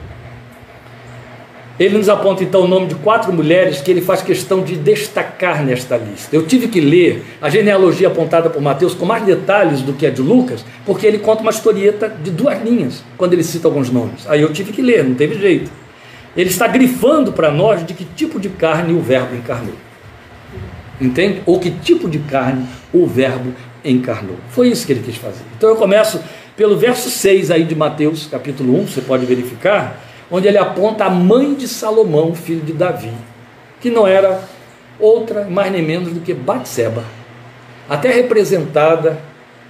[1.79, 5.63] ele nos aponta então o nome de quatro mulheres que ele faz questão de destacar
[5.63, 6.35] nesta lista.
[6.35, 10.11] Eu tive que ler a genealogia apontada por Mateus com mais detalhes do que a
[10.11, 14.27] de Lucas, porque ele conta uma historieta de duas linhas quando ele cita alguns nomes.
[14.27, 15.71] Aí eu tive que ler, não teve jeito.
[16.39, 19.75] Ele está grifando para nós de que tipo de carne o Verbo encarnou.
[21.01, 21.43] Entende?
[21.45, 23.53] Ou que tipo de carne o Verbo
[23.85, 24.37] encarnou.
[24.51, 25.43] Foi isso que ele quis fazer.
[25.57, 26.21] Então eu começo
[26.57, 31.11] pelo verso 6 aí de Mateus, capítulo 1, você pode verificar onde ele aponta a
[31.11, 33.13] mãe de Salomão, filho de Davi,
[33.81, 34.41] que não era
[35.01, 37.03] outra, mais nem menos do que Batseba,
[37.89, 39.19] até representada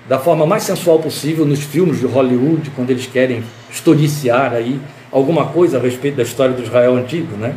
[0.07, 4.79] da forma mais sensual possível nos filmes de Hollywood, quando eles querem historiciar aí
[5.11, 7.55] alguma coisa a respeito da história do Israel antigo, né?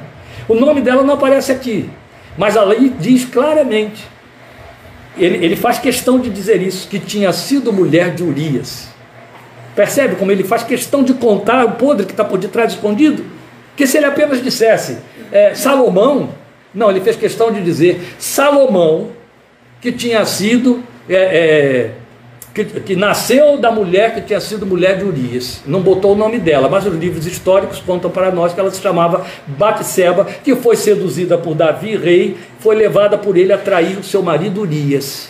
[0.47, 1.89] O nome dela não aparece aqui,
[2.37, 4.03] mas a lei diz claramente.
[5.17, 8.87] Ele, ele faz questão de dizer isso, que tinha sido mulher de Urias.
[9.75, 13.25] Percebe como ele faz questão de contar o podre que está por detrás escondido?
[13.75, 14.97] Que se ele apenas dissesse
[15.31, 16.29] é, Salomão,
[16.73, 19.11] não, ele fez questão de dizer Salomão,
[19.79, 21.91] que tinha sido, é, é,
[22.53, 25.61] que, que, nasceu da mulher que tinha sido mulher de Urias.
[25.65, 28.81] Não botou o nome dela, mas os livros históricos contam para nós que ela se
[28.81, 34.03] chamava Batseba, que foi seduzida por Davi, rei, foi levada por ele a trair o
[34.03, 35.29] seu marido Urias,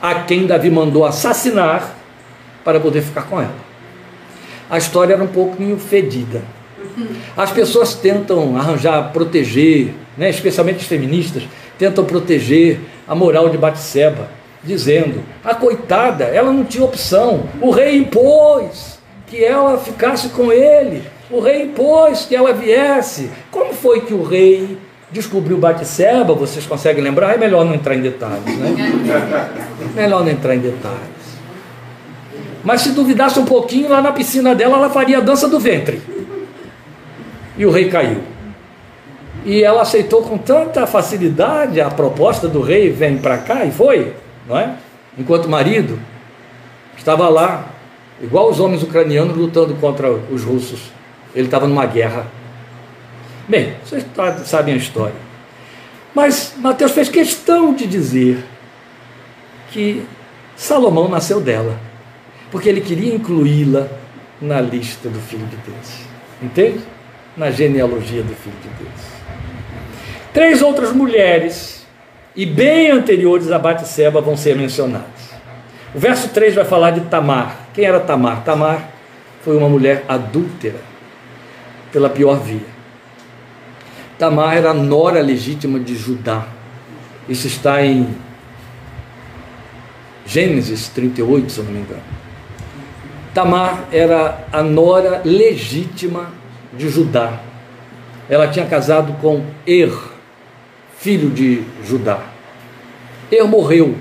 [0.00, 1.94] a quem Davi mandou assassinar
[2.64, 3.66] para poder ficar com ela
[4.68, 6.42] a história era um pouquinho fedida.
[7.36, 11.44] As pessoas tentam arranjar, proteger, né, especialmente os feministas,
[11.78, 14.28] tentam proteger a moral de Batseba,
[14.62, 21.02] dizendo: a coitada, ela não tinha opção, o rei impôs que ela ficasse com ele,
[21.30, 23.30] o rei impôs que ela viesse.
[23.50, 24.78] Como foi que o rei
[25.10, 26.34] descobriu Batseba?
[26.34, 27.34] Vocês conseguem lembrar?
[27.34, 28.74] É melhor não entrar em detalhes, né?
[29.94, 31.16] melhor não entrar em detalhes.
[32.66, 36.02] Mas se duvidasse um pouquinho, lá na piscina dela, ela faria a dança do ventre.
[37.56, 38.22] E o rei caiu.
[39.44, 44.14] E ela aceitou com tanta facilidade a proposta do rei, vem para cá, e foi,
[44.46, 44.76] não é?
[45.18, 45.98] Enquanto o marido
[46.96, 47.68] estava lá,
[48.20, 50.90] igual os homens ucranianos lutando contra os russos.
[51.34, 52.26] Ele estava numa guerra.
[53.48, 54.04] Bem, vocês
[54.44, 55.26] sabem a história.
[56.14, 58.44] Mas Mateus fez questão de dizer
[59.70, 60.02] que
[60.56, 61.78] Salomão nasceu dela
[62.50, 63.88] porque ele queria incluí-la
[64.40, 66.00] na lista do Filho de Deus.
[66.42, 66.80] Entende?
[67.36, 69.00] Na genealogia do Filho de Deus.
[70.32, 71.85] Três outras mulheres,
[72.36, 75.34] e bem anteriores a Batseba, vão ser mencionadas.
[75.94, 77.68] O verso 3 vai falar de Tamar.
[77.72, 78.44] Quem era Tamar?
[78.44, 78.90] Tamar
[79.42, 80.80] foi uma mulher adúltera,
[81.90, 82.76] pela pior via.
[84.18, 86.46] Tamar era a nora legítima de Judá.
[87.28, 88.14] Isso está em
[90.26, 92.02] Gênesis 38, se eu não me engano.
[93.32, 96.30] Tamar era a nora legítima
[96.76, 97.40] de Judá.
[98.28, 99.92] Ela tinha casado com Er,
[100.98, 102.20] filho de Judá.
[103.30, 103.96] Er morreu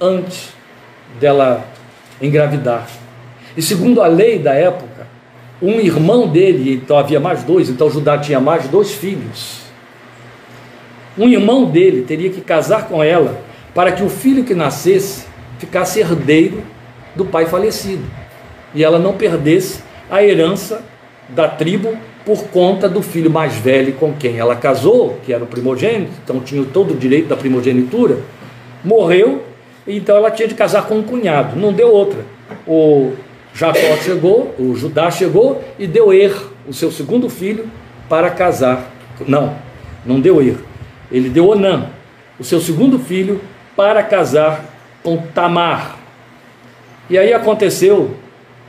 [0.00, 0.52] antes
[1.20, 1.64] dela
[2.20, 2.88] engravidar.
[3.56, 5.06] E segundo a lei da época,
[5.60, 9.60] um irmão dele, então havia mais dois, então Judá tinha mais dois filhos.
[11.16, 13.40] Um irmão dele teria que casar com ela
[13.74, 15.26] para que o filho que nascesse
[15.58, 16.62] ficasse herdeiro
[17.14, 18.04] do pai falecido
[18.74, 20.82] e ela não perdesse a herança
[21.28, 25.46] da tribo por conta do filho mais velho com quem ela casou, que era o
[25.46, 28.18] primogênito, então tinha todo o direito da primogenitura,
[28.84, 29.42] morreu,
[29.86, 32.24] então ela tinha de casar com um cunhado, não deu outra.
[32.66, 33.12] O
[33.54, 36.34] Jacó chegou, o Judá chegou e deu Er,
[36.66, 37.68] o seu segundo filho,
[38.08, 38.90] para casar.
[39.26, 39.54] Não,
[40.06, 40.56] não deu Er.
[41.10, 41.86] Ele deu Onã,
[42.38, 43.40] o seu segundo filho,
[43.76, 44.64] para casar
[45.02, 45.98] com Tamar.
[47.10, 48.12] E aí aconteceu,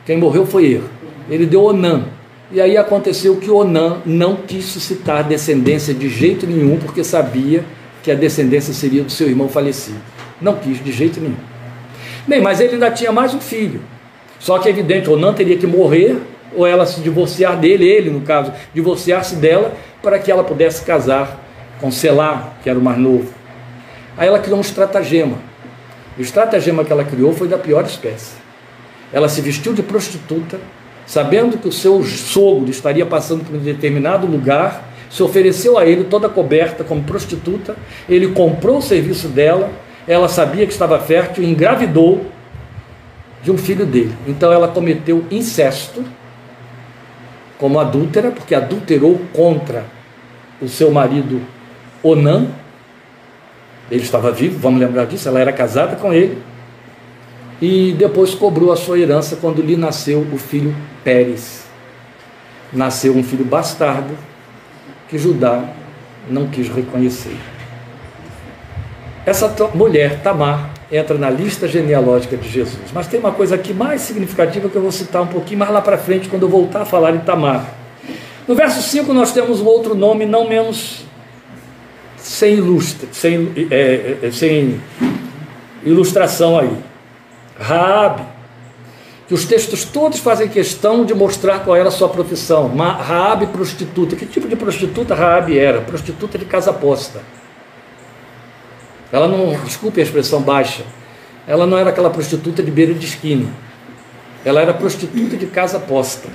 [0.06, 0.82] quem morreu foi Er.
[1.30, 2.06] Ele deu Onã.
[2.54, 7.66] E aí aconteceu que Onã não quis suscitar descendência de jeito nenhum, porque sabia
[8.04, 9.98] que a descendência seria do seu irmão falecido.
[10.40, 11.36] Não quis de jeito nenhum.
[12.28, 13.82] Bem, mas ele ainda tinha mais um filho.
[14.40, 16.16] Só que é evidente, Onã teria que morrer,
[16.56, 21.44] ou ela se divorciar dele, ele no caso, divorciar-se dela, para que ela pudesse casar
[21.82, 23.34] com Selá, que era o mais novo.
[24.16, 25.38] Aí ela criou um estratagema.
[26.16, 28.36] O estratagema que ela criou foi da pior espécie.
[29.12, 30.60] Ela se vestiu de prostituta,
[31.06, 36.06] sabendo que o seu sogro estaria passando por um determinado lugar, se ofereceu a ele
[36.06, 37.76] toda coberta como prostituta,
[38.10, 39.70] ele comprou o serviço dela,
[40.08, 42.26] ela sabia que estava fértil e engravidou
[43.44, 44.16] de um filho dele.
[44.28, 46.04] Então ela cometeu incesto
[47.58, 49.86] como adúltera, porque adulterou contra
[50.62, 51.42] o seu marido
[52.02, 52.48] Onã.
[53.92, 56.42] Ele estava vivo, vamos lembrar disso, ela era casada com ele.
[57.66, 61.64] E depois cobrou a sua herança quando lhe nasceu o filho Pérez.
[62.74, 64.18] Nasceu um filho bastardo
[65.08, 65.64] que Judá
[66.30, 67.38] não quis reconhecer.
[69.26, 72.92] Essa mulher, Tamar, entra na lista genealógica de Jesus.
[72.94, 75.82] Mas tem uma coisa aqui mais significativa que eu vou citar um pouquinho mais lá
[75.82, 77.66] para frente, quando eu voltar a falar em Tamar.
[78.46, 81.06] No verso 5 nós temos um outro nome não menos
[82.18, 82.62] sem,
[83.14, 84.82] sem, é, é, sem
[85.86, 86.93] ilustração aí.
[87.60, 88.24] Raabe,
[89.28, 92.76] que os textos todos fazem questão de mostrar qual era a sua profissão.
[92.76, 94.16] Raabe prostituta.
[94.16, 95.82] Que tipo de prostituta Raabe era?
[95.82, 97.22] Prostituta de casa posta.
[99.12, 100.84] Ela não, desculpe a expressão baixa,
[101.48, 103.48] ela não era aquela prostituta de beira de esquina.
[104.44, 106.30] Ela era prostituta de casa posta.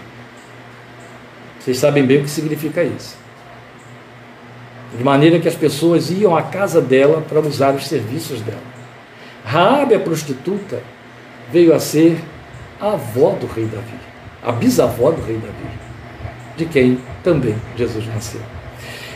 [1.59, 3.17] Vocês sabem bem o que significa isso.
[4.97, 8.63] De maneira que as pessoas iam à casa dela para usar os serviços dela.
[9.45, 10.81] Raabe, a prostituta,
[11.53, 12.19] veio a ser
[12.81, 13.99] a avó do rei Davi,
[14.43, 15.79] a bisavó do rei Davi,
[16.57, 18.41] de quem também Jesus nasceu.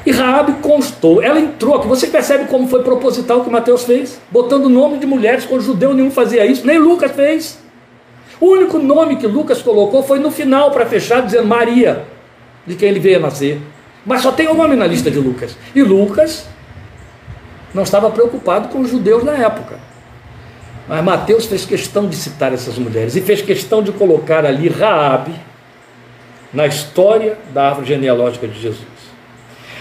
[0.04, 1.86] E Raabe constou, ela entrou aqui.
[1.86, 4.20] Você percebe como foi proposital o que Mateus fez?
[4.30, 7.58] Botando nome de mulheres, quando judeu nenhum fazia isso, nem Lucas fez.
[8.40, 12.04] O único nome que Lucas colocou foi no final para fechar, dizendo Maria,
[12.66, 13.60] de quem ele veio a nascer.
[14.04, 15.56] Mas só tem o um nome na lista de Lucas.
[15.72, 16.48] E Lucas
[17.72, 19.91] não estava preocupado com os judeus na época.
[20.92, 25.32] Mas Mateus fez questão de citar essas mulheres e fez questão de colocar ali Raabe
[26.52, 28.84] na história da árvore genealógica de Jesus.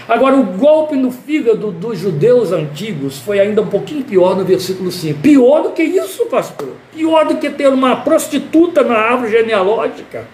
[0.08, 4.90] Agora, o golpe no fígado dos judeus antigos foi ainda um pouquinho pior no versículo
[4.90, 5.20] 5.
[5.20, 6.70] Pior do que isso, pastor.
[6.96, 10.24] Pior do que ter uma prostituta na árvore genealógica.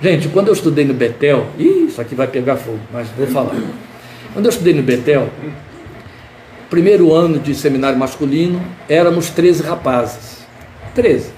[0.00, 3.56] Gente, quando eu estudei no Betel, isso aqui vai pegar fogo, mas vou falar.
[4.32, 5.28] Quando eu estudei no Betel,
[6.70, 10.46] primeiro ano de seminário masculino, éramos 13 rapazes.
[10.94, 11.36] 13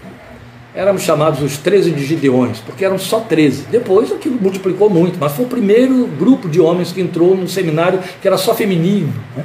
[0.79, 3.65] éramos chamados os 13 de Gideões, porque eram só 13.
[3.69, 7.99] Depois aquilo multiplicou muito, mas foi o primeiro grupo de homens que entrou no seminário
[8.23, 9.45] que era só feminino, né?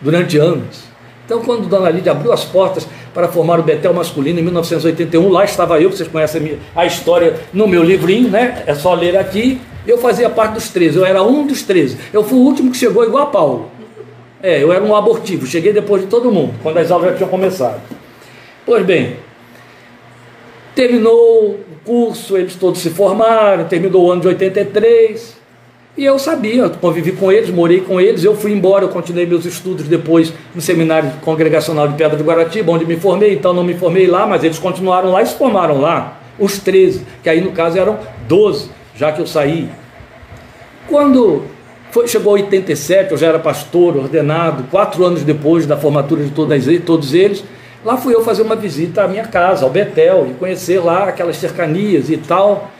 [0.00, 0.84] durante anos.
[1.26, 5.44] Então, quando Dona Lídia abriu as portas para formar o Betel masculino em 1981, lá
[5.44, 8.62] estava eu, vocês conhecem a história no meu livrinho, né?
[8.64, 9.60] É só ler aqui.
[9.84, 11.98] Eu fazia parte dos 13, eu era um dos 13.
[12.12, 13.70] Eu fui o último que chegou igual a Paulo.
[14.42, 17.28] É, eu era um abortivo, cheguei depois de todo mundo, quando as aulas já tinham
[17.28, 17.80] começado.
[18.64, 19.16] Pois bem,
[20.78, 25.36] Terminou o curso, eles todos se formaram, terminou o ano de 83.
[25.96, 29.44] E eu sabia, convivi com eles, morei com eles, eu fui embora, eu continuei meus
[29.44, 33.74] estudos depois no seminário congregacional de Pedra de Guaratiba, onde me formei, então não me
[33.74, 37.50] formei lá, mas eles continuaram lá e se formaram lá, os 13, que aí no
[37.50, 39.68] caso eram 12, já que eu saí.
[40.86, 41.42] Quando
[41.90, 46.64] foi, chegou 87, eu já era pastor, ordenado, quatro anos depois da formatura de todas,
[46.84, 47.44] todos eles,
[47.84, 51.36] Lá fui eu fazer uma visita à minha casa, ao Betel, e conhecer lá aquelas
[51.36, 52.70] cercanias e tal.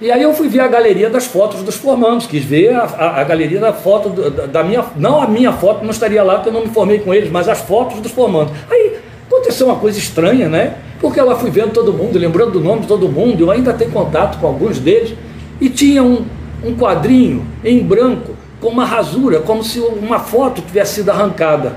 [0.00, 3.20] E aí eu fui ver a galeria das fotos dos formandos, quis ver a, a,
[3.20, 6.48] a galeria da foto da, da, minha, não a minha foto, não estaria lá porque
[6.48, 8.52] eu não me formei com eles, mas as fotos dos formandos.
[8.68, 8.96] Aí
[9.28, 10.74] aconteceu uma coisa estranha, né?
[11.00, 13.92] Porque ela fui vendo todo mundo, lembrando do nome de todo mundo, eu ainda tenho
[13.92, 15.14] contato com alguns deles,
[15.60, 16.24] e tinha um,
[16.64, 18.31] um quadrinho em branco,
[18.62, 21.76] com uma rasura, como se uma foto tivesse sido arrancada.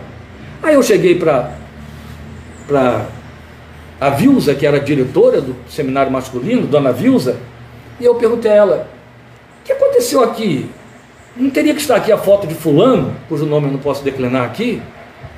[0.61, 1.51] Aí eu cheguei para
[3.99, 7.37] a Vilsa, que era diretora do seminário masculino, dona Vilsa,
[7.99, 8.87] e eu perguntei a ela:
[9.61, 10.69] o que aconteceu aqui?
[11.35, 14.45] Não teria que estar aqui a foto de Fulano, cujo nome eu não posso declinar
[14.45, 14.79] aqui?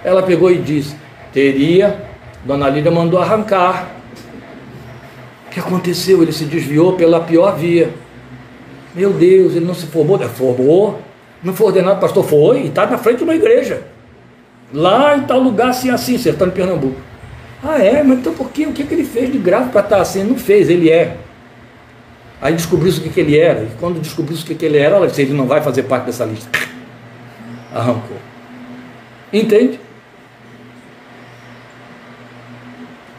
[0.04, 0.96] Ela pegou e disse:
[1.32, 2.06] teria.
[2.46, 3.90] Dona Lídia mandou arrancar.
[5.48, 6.22] O que aconteceu?
[6.22, 7.90] Ele se desviou pela pior via.
[8.94, 10.20] Meu Deus, ele não se formou?
[10.30, 11.07] Formou.
[11.44, 12.24] Não foi ordenado pastor?
[12.26, 13.84] Foi, está na frente de uma igreja.
[14.74, 17.00] Lá em tal lugar, assim, assim, sertão de Pernambuco.
[17.64, 18.04] Ah, é?
[18.04, 18.66] Mas então por quê?
[18.66, 20.24] O que, que ele fez de grave para estar tá assim?
[20.24, 21.18] Não fez, ele é.
[22.42, 23.64] Aí descobriu-se o que, que ele era.
[23.64, 26.06] E quando descobriu-se o que, que ele era, ela disse: ele não vai fazer parte
[26.06, 26.50] dessa lista.
[27.74, 28.18] Arrancou.
[29.32, 29.80] Entende?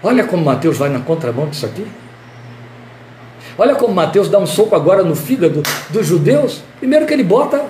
[0.02, 1.86] Olha como Mateus vai na contramão disso aqui.
[3.56, 6.62] Olha como Mateus dá um soco agora no fígado dos judeus.
[6.78, 7.66] Primeiro que ele bota,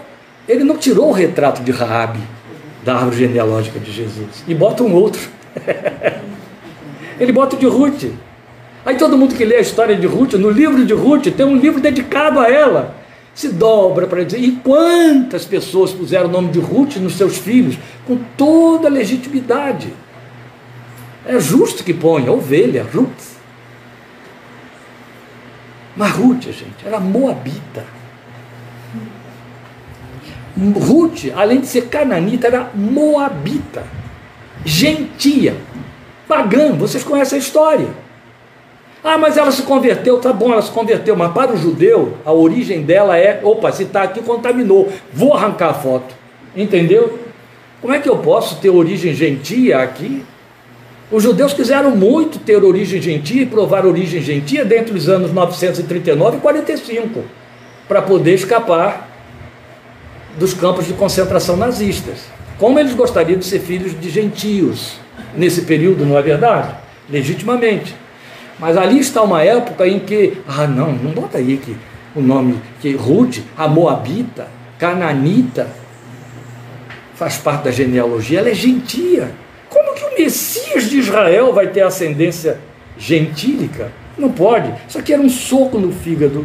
[0.48, 2.20] ele não tirou o retrato de Raabe
[2.82, 5.28] da árvore genealógica de Jesus e bota um outro.
[7.20, 8.04] ele bota o de Ruth.
[8.84, 11.56] Aí todo mundo que lê a história de Ruth, no livro de Ruth, tem um
[11.56, 12.96] livro dedicado a ela.
[13.34, 17.76] Se dobra para dizer, e quantas pessoas puseram o nome de Ruth nos seus filhos,
[18.06, 19.92] com toda a legitimidade.
[21.26, 23.36] É justo que ponha ovelha, Ruth.
[25.94, 27.97] Mas Ruth, gente, era moabita.
[30.58, 33.84] Ruth, além de ser cananita, era moabita,
[34.64, 35.56] gentia,
[36.26, 36.72] pagã.
[36.72, 37.86] Vocês conhecem a história.
[39.04, 42.32] Ah, mas ela se converteu, tá bom, ela se converteu, mas para o judeu, a
[42.32, 46.14] origem dela é: opa, se está aqui, contaminou, vou arrancar a foto.
[46.56, 47.18] Entendeu?
[47.80, 50.24] Como é que eu posso ter origem gentia aqui?
[51.10, 56.36] Os judeus quiseram muito ter origem gentia e provar origem gentia dentro dos anos 939
[56.36, 57.24] e 45,
[57.86, 59.07] para poder escapar
[60.38, 62.24] dos campos de concentração nazistas.
[62.58, 64.98] Como eles gostariam de ser filhos de gentios
[65.36, 66.74] nesse período, não é verdade?
[67.08, 67.94] Legitimamente.
[68.58, 71.76] Mas ali está uma época em que, ah, não, não bota aí que
[72.14, 75.68] o nome que Ruth, a Moabita, Cananita,
[77.14, 79.30] faz parte da genealogia, ela é gentia.
[79.68, 82.58] Como que o Messias de Israel vai ter ascendência
[82.96, 83.92] gentílica?
[84.16, 84.72] Não pode.
[84.88, 86.44] Isso aqui era um soco no fígado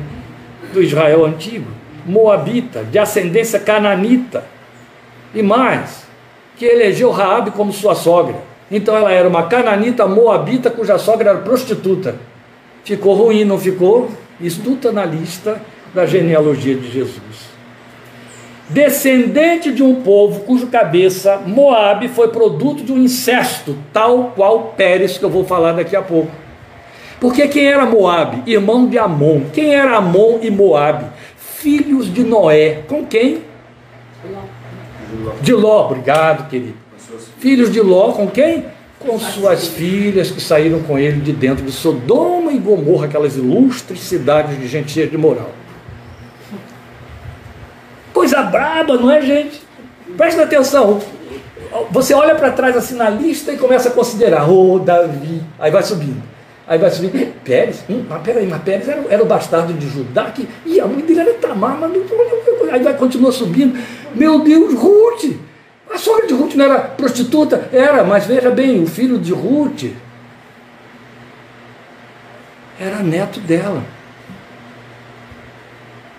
[0.72, 1.68] do Israel antigo.
[2.06, 4.44] Moabita, de ascendência cananita.
[5.34, 6.06] E mais,
[6.56, 8.36] que elegeu Raabe como sua sogra.
[8.70, 12.16] Então ela era uma cananita moabita cuja sogra era prostituta.
[12.84, 14.10] Ficou ruim, não ficou?
[14.42, 15.62] Está na lista
[15.94, 17.54] da genealogia de Jesus
[18.70, 25.18] descendente de um povo cujo cabeça, Moabe, foi produto de um incesto, tal qual Pérez,
[25.18, 26.32] que eu vou falar daqui a pouco.
[27.20, 28.52] Porque quem era Moabe?
[28.52, 29.44] Irmão de Amon.
[29.54, 31.06] Quem era Amon e Moabe?
[31.64, 32.84] Filhos de Noé.
[32.90, 33.42] Com quem?
[35.42, 36.76] De Ló, obrigado, querido.
[37.40, 38.66] Filhos de Ló, com quem?
[39.00, 44.02] Com suas filhas que saíram com ele de dentro de Sodoma e Gomorra, aquelas ilustres
[44.02, 45.52] cidades de gente cheia de moral.
[48.14, 49.62] Coisa braba, não é, gente?
[50.18, 51.00] Presta atenção.
[51.92, 55.82] Você olha para trás assim na lista e começa a considerar, oh, Davi, aí vai
[55.82, 56.33] subindo.
[56.66, 60.32] Aí vai subindo, Pérez, hum, mas peraí, mas Pérez era, era o bastardo de Judá,
[60.32, 63.78] que, e a mãe dele era Tamar, mas não, aí vai continua subindo.
[64.16, 65.36] Meu Deus, Ruth!
[65.94, 67.70] A sogra de Ruth não era prostituta?
[67.74, 69.92] Era, mas veja bem, o filho de Ruth
[72.80, 73.84] era neto dela.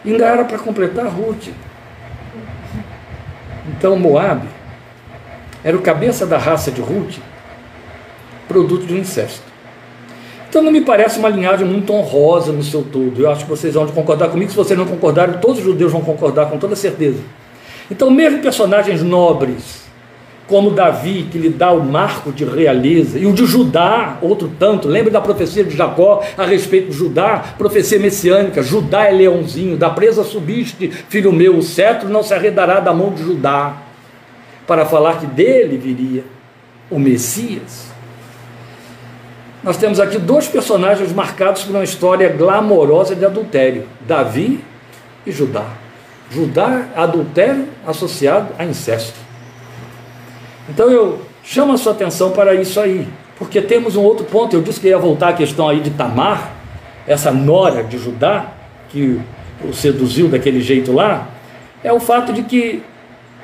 [0.05, 1.49] Ainda era para completar Ruth.
[3.68, 4.47] Então Moab
[5.64, 7.16] era o cabeça da raça de Ruth,
[8.47, 9.53] produto de um incesto.
[10.55, 13.20] Então não me parece uma linhagem muito honrosa no seu todo.
[13.20, 14.52] Eu acho que vocês vão concordar comigo.
[14.52, 17.18] Se vocês não concordarem, todos os judeus vão concordar com toda certeza.
[17.90, 19.82] Então, mesmo personagens nobres,
[20.46, 24.86] como Davi, que lhe dá o marco de realeza, e o de Judá, outro tanto.
[24.86, 29.90] Lembre da profecia de Jacó a respeito de Judá, profecia messiânica: Judá é leãozinho, da
[29.90, 33.78] presa subiste, filho meu, o cetro não se arredará da mão de Judá,
[34.68, 36.22] para falar que dele viria
[36.88, 37.93] o Messias.
[39.64, 44.62] Nós temos aqui dois personagens marcados por uma história glamourosa de adultério: Davi
[45.26, 45.64] e Judá.
[46.30, 49.14] Judá, adultério associado a incesto.
[50.68, 53.08] Então eu chamo a sua atenção para isso aí,
[53.38, 54.54] porque temos um outro ponto.
[54.54, 56.52] Eu disse que ia voltar à questão aí de Tamar,
[57.06, 58.48] essa nora de Judá,
[58.90, 59.18] que
[59.66, 61.28] o seduziu daquele jeito lá,
[61.82, 62.82] é o fato de que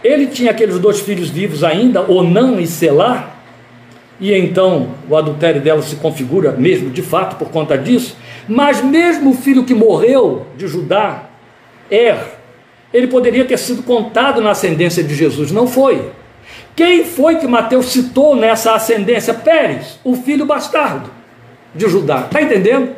[0.05, 3.30] ele tinha aqueles dois filhos vivos ainda, Onã e Selá,
[4.21, 8.17] e então o adultério dela se configura mesmo de fato por conta disso.
[8.47, 11.25] Mas mesmo o filho que morreu de Judá,
[11.91, 12.19] Er,
[12.93, 16.11] ele poderia ter sido contado na ascendência de Jesus, não foi.
[16.77, 19.35] Quem foi que Mateus citou nessa ascendência?
[19.35, 21.11] Pérez, o filho bastardo
[21.75, 22.27] de Judá.
[22.27, 22.95] Está entendendo?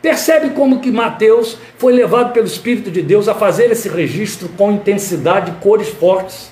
[0.00, 4.72] Percebe como que Mateus foi levado pelo Espírito de Deus a fazer esse registro com
[4.72, 6.50] intensidade, cores fortes.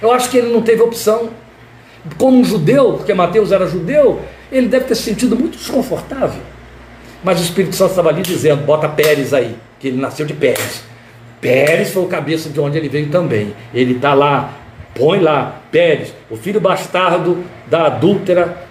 [0.00, 1.30] Eu acho que ele não teve opção.
[2.16, 6.42] Como um judeu, porque Mateus era judeu, ele deve ter se sentido muito desconfortável.
[7.22, 10.82] Mas o Espírito Santo estava ali dizendo: bota Pérez aí, que ele nasceu de Pérez.
[11.40, 13.54] Pérez foi o cabeça de onde ele veio também.
[13.72, 14.54] Ele está lá,
[14.94, 18.64] põe lá, Pérez, o filho bastardo da adúltera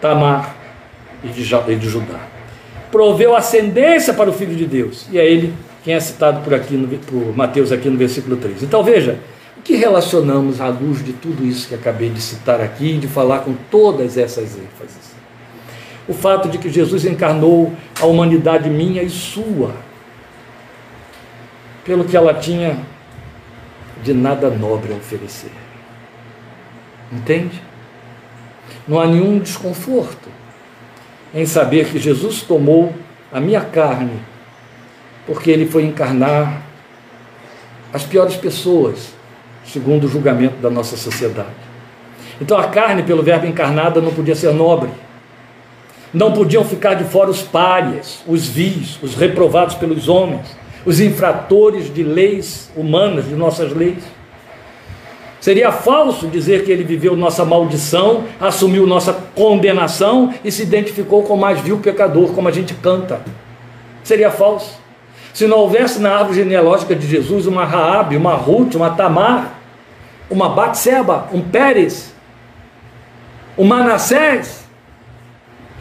[0.00, 0.54] Tamar
[1.22, 2.20] e de, Judá.
[2.90, 5.06] Proveu ascendência para o Filho de Deus.
[5.10, 6.76] E é ele quem é citado por aqui,
[7.06, 8.62] por Mateus aqui no versículo 3.
[8.62, 9.18] Então veja,
[9.64, 13.54] que relacionamos à luz de tudo isso que acabei de citar aqui de falar com
[13.70, 15.14] todas essas ênfases?
[16.06, 19.74] O fato de que Jesus encarnou a humanidade minha e sua
[21.84, 22.78] pelo que ela tinha
[24.02, 25.52] de nada nobre a oferecer.
[27.12, 27.62] Entende?
[28.88, 30.28] Não há nenhum desconforto
[31.32, 32.94] em saber que Jesus tomou
[33.32, 34.20] a minha carne,
[35.26, 36.62] porque ele foi encarnar
[37.92, 39.13] as piores pessoas,
[39.64, 41.48] segundo o julgamento da nossa sociedade.
[42.40, 44.90] Então a carne, pelo verbo encarnada, não podia ser nobre.
[46.12, 51.92] Não podiam ficar de fora os párias, os vis, os reprovados pelos homens os infratores
[51.92, 54.02] de leis humanas, de nossas leis.
[55.40, 61.34] Seria falso dizer que ele viveu nossa maldição, assumiu nossa condenação e se identificou com
[61.34, 63.20] o mais vil pecador, como a gente canta.
[64.02, 64.83] Seria falso.
[65.34, 69.52] Se não houvesse na árvore genealógica de Jesus uma Raabe, uma Ruth, uma Tamar,
[70.30, 72.14] uma Batseba, um Pérez,
[73.58, 74.64] um Manassés.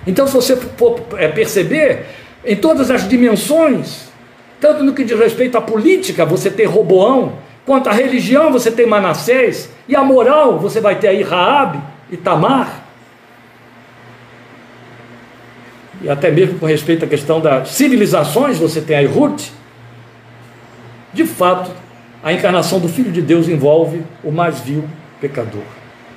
[0.08, 2.08] Então, se você for é, perceber,
[2.44, 4.12] em todas as dimensões,
[4.60, 7.34] tanto no que diz respeito à política, você tem Roboão,
[7.64, 11.80] quanto à religião, você tem Manassés, e a moral, você vai ter aí Raabe
[12.10, 12.83] e Tamar.
[16.04, 19.44] E até mesmo com respeito à questão das civilizações, você tem aí Ruth.
[21.14, 21.72] De fato,
[22.22, 24.84] a encarnação do Filho de Deus envolve o mais vil
[25.22, 25.64] pecador,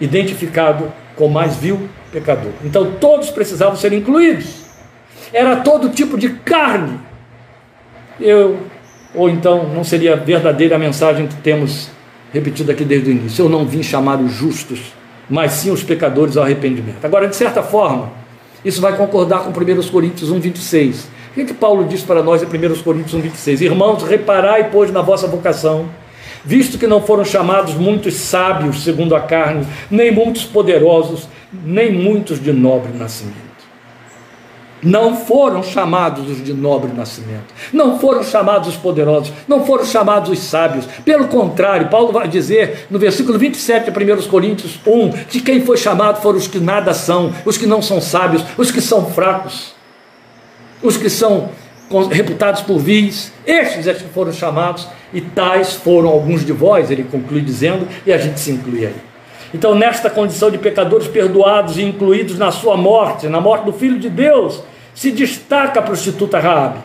[0.01, 2.53] identificado com o mais vil pecador.
[2.65, 4.67] Então todos precisavam ser incluídos.
[5.33, 6.99] Era todo tipo de carne
[8.21, 8.59] eu,
[9.15, 11.91] ou então não seria verdadeira a mensagem que temos
[12.33, 13.45] repetido aqui desde o início.
[13.45, 14.93] Eu não vim chamar os justos,
[15.29, 17.05] mas sim os pecadores ao arrependimento.
[17.05, 18.11] Agora, de certa forma,
[18.67, 21.05] isso vai concordar com 1 Coríntios 1, 26.
[21.05, 23.61] O que, é que Paulo diz para nós em 1 Coríntios 1, 26?
[23.61, 25.89] Irmãos, reparai, pois, na vossa vocação,
[26.45, 31.29] visto que não foram chamados muitos sábios segundo a carne, nem muitos poderosos,
[31.65, 33.46] nem muitos de nobre nascimento.
[34.83, 40.31] Não foram chamados os de nobre nascimento, não foram chamados os poderosos, não foram chamados
[40.31, 40.87] os sábios.
[41.05, 45.77] Pelo contrário, Paulo vai dizer no versículo 27 de 1 Coríntios 1: que quem foi
[45.77, 49.75] chamado foram os que nada são, os que não são sábios, os que são fracos,
[50.83, 51.49] os que são
[52.11, 57.05] reputados por vis, estes é que foram chamados, e tais foram alguns de vós, ele
[57.05, 59.16] conclui dizendo, e a gente se inclui aí.
[59.55, 63.99] Então, nesta condição de pecadores perdoados e incluídos na sua morte, na morte do Filho
[63.99, 64.63] de Deus,
[64.95, 66.79] se destaca a prostituta Raabe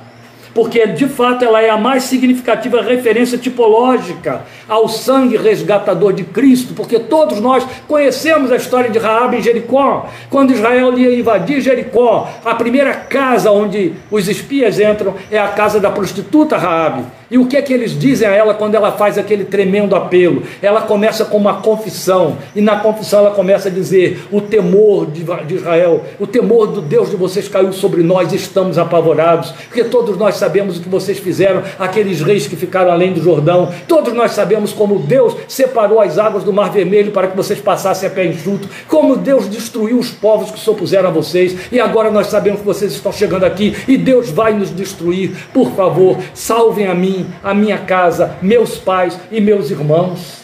[0.54, 6.74] porque de fato ela é a mais significativa referência tipológica ao sangue resgatador de Cristo,
[6.74, 12.30] porque todos nós conhecemos a história de Raabe em Jericó, quando Israel ia invadir Jericó,
[12.44, 17.21] a primeira casa onde os espias entram é a casa da prostituta Raabe.
[17.32, 20.44] E o que é que eles dizem a ela quando ela faz aquele tremendo apelo?
[20.62, 25.56] Ela começa com uma confissão, e na confissão ela começa a dizer: O temor de
[25.56, 30.36] Israel, o temor do Deus de vocês caiu sobre nós, estamos apavorados, porque todos nós
[30.36, 34.74] sabemos o que vocês fizeram, aqueles reis que ficaram além do Jordão, todos nós sabemos
[34.74, 38.68] como Deus separou as águas do Mar Vermelho para que vocês passassem a pé enxuto,
[38.90, 42.66] como Deus destruiu os povos que se opuseram a vocês, e agora nós sabemos que
[42.66, 45.32] vocês estão chegando aqui e Deus vai nos destruir.
[45.54, 50.42] Por favor, salvem a mim a minha casa, meus pais e meus irmãos.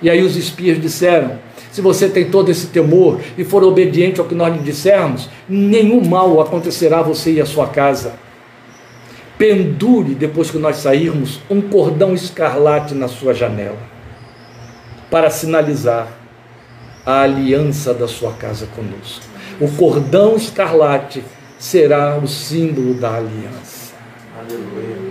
[0.00, 1.38] E aí os espias disseram:
[1.70, 6.02] se você tem todo esse temor e for obediente ao que nós lhe dissermos, nenhum
[6.04, 8.14] mal acontecerá a você e a sua casa.
[9.36, 13.78] Pendure, depois que nós sairmos, um cordão escarlate na sua janela,
[15.10, 16.08] para sinalizar
[17.04, 19.26] a aliança da sua casa conosco.
[19.60, 21.22] O cordão escarlate
[21.58, 23.92] será o símbolo da aliança.
[24.38, 25.05] Aleluia.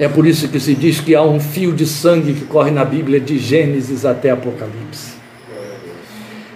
[0.00, 2.86] É por isso que se diz que há um fio de sangue que corre na
[2.86, 5.12] Bíblia de Gênesis até Apocalipse.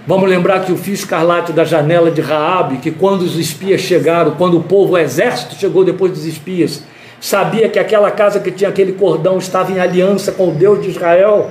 [0.07, 4.31] Vamos lembrar que o fio escarlate da janela de Raabe, que quando os espias chegaram,
[4.31, 6.85] quando o povo, o exército chegou depois dos espias,
[7.21, 10.89] sabia que aquela casa que tinha aquele cordão estava em aliança com o Deus de
[10.89, 11.51] Israel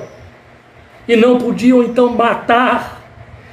[1.06, 3.04] e não podiam então matar,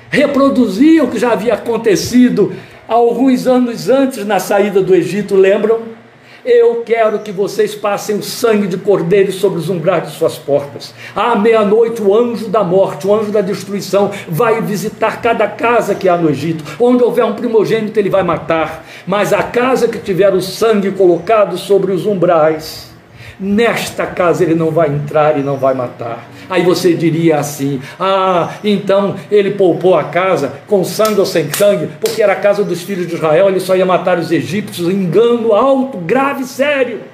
[0.10, 2.54] reproduzir o que já havia acontecido
[2.88, 6.01] alguns anos antes na saída do Egito, lembram?
[6.44, 10.92] Eu quero que vocês passem o sangue de cordeiro sobre os umbrais de suas portas.
[11.16, 16.10] À meia-noite, o anjo da morte, o anjo da destruição, vai visitar cada casa que
[16.10, 16.64] há no Egito.
[16.80, 18.84] Onde houver um primogênito, ele vai matar.
[19.06, 22.90] Mas a casa que tiver o sangue colocado sobre os umbrais,
[23.40, 26.28] nesta casa ele não vai entrar e não vai matar.
[26.52, 31.88] Aí você diria assim: ah, então ele poupou a casa com sangue ou sem sangue,
[32.02, 35.54] porque era a casa dos filhos de Israel, ele só ia matar os egípcios, engano
[35.54, 37.11] alto, grave, sério.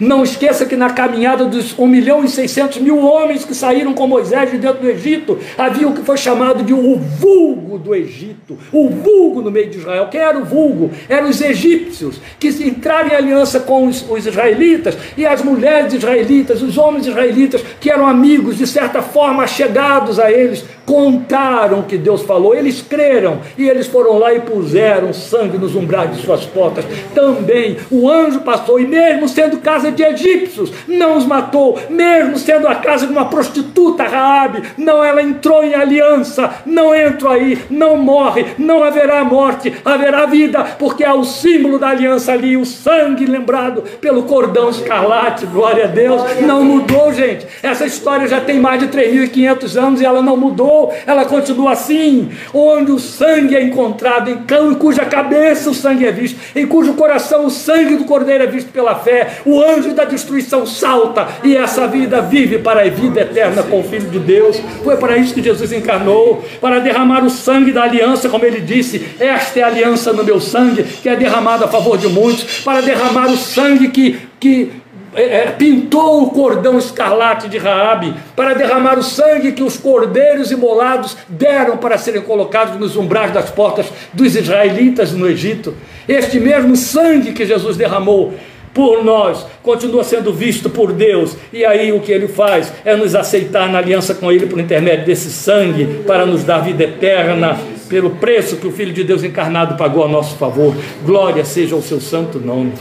[0.00, 4.06] Não esqueça que na caminhada dos 1 milhão e 600 mil homens que saíram com
[4.06, 8.58] Moisés de dentro do Egito, havia o que foi chamado de o vulgo do Egito,
[8.72, 10.08] o vulgo no meio de Israel.
[10.10, 10.90] Quem era o vulgo?
[11.08, 16.62] Eram os egípcios, que entraram em aliança com os, os israelitas, e as mulheres israelitas,
[16.62, 21.96] os homens israelitas, que eram amigos, de certa forma, chegados a eles, contaram o que
[21.96, 26.44] Deus falou, eles creram e eles foram lá e puseram sangue nos umbrais de suas
[26.44, 26.84] portas.
[27.14, 32.66] Também o anjo passou, e mesmo sendo casa de egípcios, não os matou, mesmo sendo
[32.66, 37.96] a casa de uma prostituta, Raabe, não ela entrou em aliança, não entro aí, não
[37.96, 43.26] morre, não haverá morte, haverá vida, porque há o símbolo da aliança ali, o sangue
[43.26, 47.46] lembrado pelo cordão escarlate, glória a Deus, não mudou, gente.
[47.62, 50.92] Essa história já tem mais de 3.500 anos e ela não mudou.
[51.06, 56.38] Ela continua assim, onde o sangue é encontrado, em cuja cabeça o sangue é visto,
[56.54, 60.66] em cujo coração o sangue do cordeiro é visto pela fé, o anjo da destruição
[60.66, 64.60] salta e essa vida vive para a vida eterna com o Filho de Deus.
[64.84, 69.04] Foi para isso que Jesus encarnou, para derramar o sangue da aliança, como ele disse:
[69.18, 72.80] Esta é a aliança no meu sangue, que é derramada a favor de muitos, para
[72.80, 74.70] derramar o sangue que, que
[75.12, 80.52] é, é, pintou o cordão escarlate de Raabe para derramar o sangue que os cordeiros
[80.52, 85.74] imolados deram para serem colocados nos umbrais das portas dos israelitas no Egito.
[86.06, 88.34] Este mesmo sangue que Jesus derramou
[88.72, 93.14] por nós continua sendo visto por Deus, e aí o que ele faz é nos
[93.14, 97.58] aceitar na aliança com ele por intermédio desse sangue para nos dar vida eterna
[97.88, 100.74] pelo preço que o Filho de Deus encarnado pagou a nosso favor.
[101.04, 102.72] Glória seja ao seu santo nome.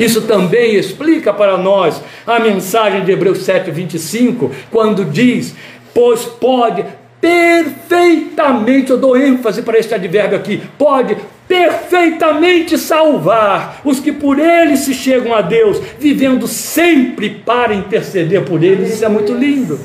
[0.00, 5.54] Isso também explica para nós a mensagem de Hebreus 7, 25, quando diz:
[5.94, 6.84] Pois pode
[7.20, 11.16] perfeitamente, eu dou ênfase para este advérbio aqui, pode
[11.48, 18.62] perfeitamente salvar os que por ele se chegam a Deus, vivendo sempre para interceder por
[18.62, 18.94] eles.
[18.94, 19.78] Isso é muito lindo.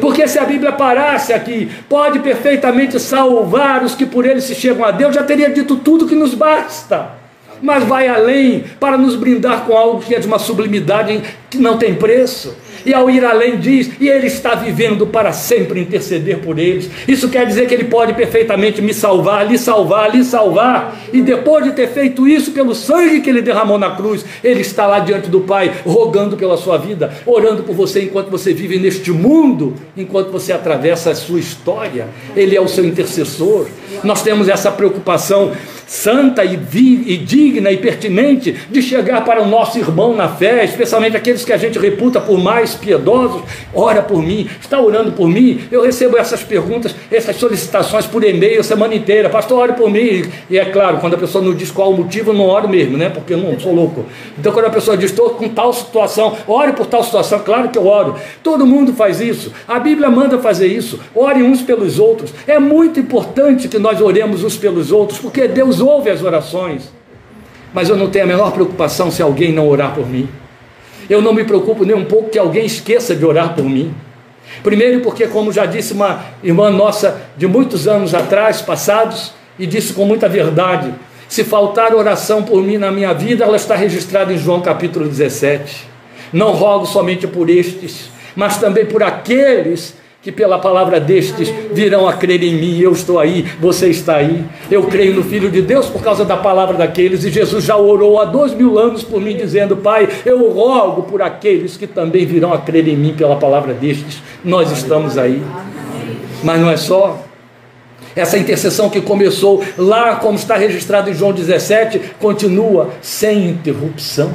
[0.00, 4.84] Porque se a Bíblia parasse aqui, pode perfeitamente salvar os que por ele se chegam
[4.84, 7.18] a Deus, já teria dito tudo que nos basta
[7.60, 11.76] mas vai além para nos brindar com algo que é de uma sublimidade que não
[11.76, 12.56] tem preço.
[12.84, 16.90] E ao ir além diz, e ele está vivendo para sempre interceder por eles.
[17.06, 20.98] Isso quer dizer que ele pode perfeitamente me salvar, lhe salvar, lhe salvar.
[21.12, 24.86] E depois de ter feito isso pelo sangue que ele derramou na cruz, ele está
[24.86, 29.10] lá diante do Pai, rogando pela sua vida, orando por você enquanto você vive neste
[29.10, 32.08] mundo, enquanto você atravessa a sua história.
[32.36, 33.66] Ele é o seu intercessor.
[34.04, 35.52] Nós temos essa preocupação
[35.88, 41.16] santa e, e digna e pertinente de chegar para o nosso irmão na fé, especialmente
[41.16, 43.42] aqueles que a gente reputa por mais piedosos.
[43.72, 45.62] Ora por mim, está orando por mim.
[45.72, 49.30] Eu recebo essas perguntas, essas solicitações por e-mail a semana inteira.
[49.30, 50.24] Pastor, ore por mim.
[50.50, 52.98] E é claro, quando a pessoa não diz qual o motivo, eu não oro mesmo,
[52.98, 53.08] né?
[53.08, 54.04] Porque eu não sou louco.
[54.38, 57.78] Então, quando a pessoa diz, estou com tal situação, ore por tal situação, claro que
[57.78, 58.14] eu oro.
[58.42, 59.52] Todo mundo faz isso.
[59.66, 61.00] A Bíblia manda fazer isso.
[61.14, 62.34] Ore uns pelos outros.
[62.46, 66.90] É muito importante que nós oremos uns pelos outros, porque Deus Deus ouve as orações,
[67.72, 70.28] mas eu não tenho a menor preocupação se alguém não orar por mim.
[71.08, 73.94] Eu não me preocupo nem um pouco que alguém esqueça de orar por mim.
[74.62, 79.92] Primeiro, porque, como já disse uma irmã nossa de muitos anos atrás, passados, e disse
[79.92, 80.92] com muita verdade:
[81.28, 85.86] se faltar oração por mim na minha vida, ela está registrada em João capítulo 17.
[86.32, 89.94] Não rogo somente por estes, mas também por aqueles
[90.28, 92.78] que pela palavra destes virão a crer em mim.
[92.78, 94.44] Eu estou aí, você está aí.
[94.70, 98.20] Eu creio no Filho de Deus por causa da palavra daqueles, e Jesus já orou
[98.20, 102.52] há dois mil anos por mim, dizendo: Pai, eu rogo por aqueles que também virão
[102.52, 104.22] a crer em mim pela palavra destes.
[104.44, 105.42] Nós estamos aí.
[106.44, 107.24] Mas não é só.
[108.14, 114.30] Essa intercessão que começou lá, como está registrado em João 17, continua sem interrupção.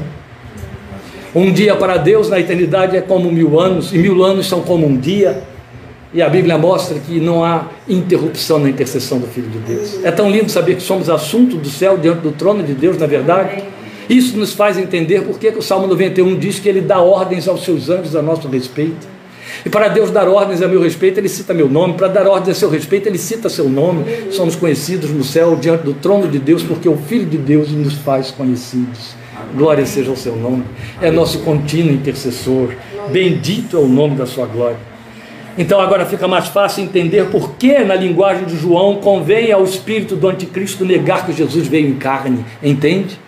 [1.35, 4.87] Um dia para Deus na eternidade é como mil anos, e mil anos são como
[4.87, 5.52] um dia.
[6.13, 10.03] E a Bíblia mostra que não há interrupção na intercessão do Filho de Deus.
[10.03, 13.07] É tão lindo saber que somos assunto do céu diante do trono de Deus, na
[13.07, 13.63] verdade.
[14.07, 17.63] Isso nos faz entender por que o Salmo 91 diz que ele dá ordens aos
[17.63, 19.07] seus anjos a nosso respeito.
[19.65, 21.95] E para Deus dar ordens a meu respeito, ele cita meu nome.
[21.95, 24.05] Para dar ordens a seu respeito, ele cita seu nome.
[24.31, 27.93] Somos conhecidos no céu diante do trono de Deus, porque o Filho de Deus nos
[27.93, 29.15] faz conhecidos.
[29.55, 30.63] Glória seja o seu nome.
[31.01, 32.69] É nosso contínuo intercessor.
[33.11, 34.92] Bendito é o nome da sua glória.
[35.57, 40.15] Então agora fica mais fácil entender por que, na linguagem de João, convém ao espírito
[40.15, 42.43] do anticristo negar que Jesus veio em carne.
[42.61, 43.19] Entende?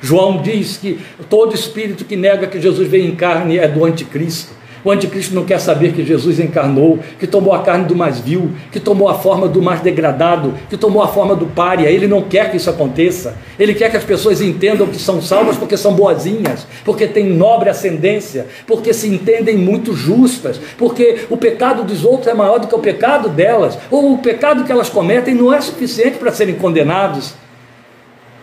[0.00, 0.98] João diz que
[1.28, 4.54] todo espírito que nega que Jesus veio em carne é do anticristo.
[4.86, 8.52] O anticristo não quer saber que Jesus encarnou, que tomou a carne do mais vil,
[8.70, 11.88] que tomou a forma do mais degradado, que tomou a forma do pária.
[11.88, 13.36] Ele não quer que isso aconteça.
[13.58, 17.68] Ele quer que as pessoas entendam que são salvas porque são boazinhas, porque têm nobre
[17.68, 22.74] ascendência, porque se entendem muito justas, porque o pecado dos outros é maior do que
[22.76, 27.34] o pecado delas, ou o pecado que elas cometem não é suficiente para serem condenados.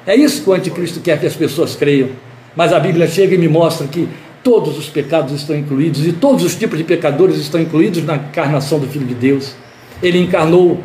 [0.05, 2.09] É isso que o anticristo quer que as pessoas creiam.
[2.53, 4.09] Mas a Bíblia chega e me mostra que
[4.43, 8.77] todos os pecados estão incluídos e todos os tipos de pecadores estão incluídos na encarnação
[8.77, 9.55] do Filho de Deus.
[10.01, 10.81] Ele encarnou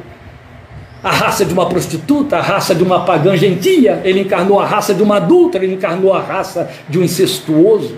[1.03, 4.95] a raça de uma prostituta, a raça de uma pagã gentia, ele encarnou a raça
[4.95, 7.97] de uma adulta, ele encarnou a raça de um incestuoso,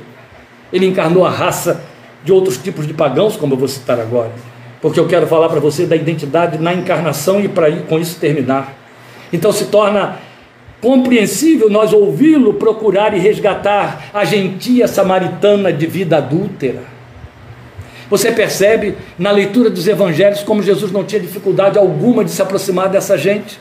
[0.72, 1.82] ele encarnou a raça
[2.24, 4.32] de outros tipos de pagãos, como eu vou citar agora,
[4.80, 8.74] porque eu quero falar para você da identidade na encarnação e para com isso terminar.
[9.32, 10.16] Então se torna
[10.80, 16.82] compreensível nós ouvi-lo procurar e resgatar a gentia samaritana de vida adúltera.
[18.08, 22.88] Você percebe na leitura dos evangelhos como Jesus não tinha dificuldade alguma de se aproximar
[22.88, 23.60] dessa gente,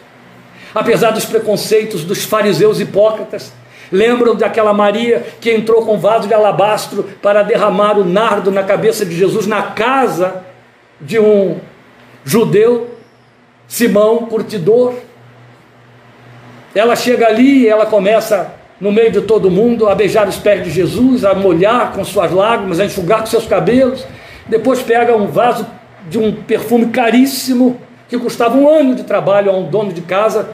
[0.74, 3.54] apesar dos preconceitos dos fariseus hipócritas.
[3.92, 9.06] Lembram daquela Maria que entrou com vaso de alabastro para derramar o nardo na cabeça
[9.06, 10.44] de Jesus na casa
[11.02, 11.58] de um
[12.24, 12.96] judeu,
[13.68, 14.96] Simão, curtidor?
[16.74, 20.70] Ela chega ali ela começa, no meio de todo mundo, a beijar os pés de
[20.70, 24.06] Jesus, a molhar com suas lágrimas, a enxugar com seus cabelos.
[24.48, 25.66] Depois pega um vaso
[26.10, 30.50] de um perfume caríssimo, que custava um ano de trabalho a um dono de casa,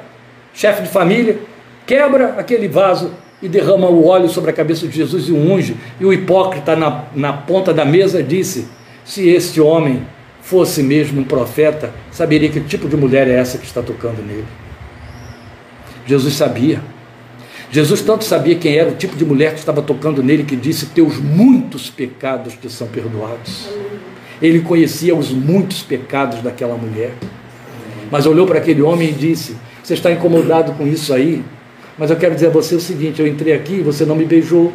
[0.54, 1.38] chefe de família,
[1.86, 3.12] quebra aquele vaso
[3.42, 5.78] e derrama o óleo sobre a cabeça de Jesus e o unge.
[6.00, 8.68] E o hipócrita na, na ponta da mesa disse:
[9.04, 10.06] Se este homem
[10.42, 14.65] fosse mesmo um profeta, saberia que tipo de mulher é essa que está tocando nele.
[16.06, 16.82] Jesus sabia.
[17.72, 20.88] Jesus tanto sabia quem era o tipo de mulher que estava tocando nele que disse:
[20.88, 23.68] Teus muitos pecados te são perdoados.
[24.42, 27.14] Ele conhecia os muitos pecados daquela mulher.
[28.12, 31.44] Mas olhou para aquele homem e disse: Você está incomodado com isso aí?
[31.98, 34.72] Mas eu quero dizer a você o seguinte: eu entrei aqui, você não me beijou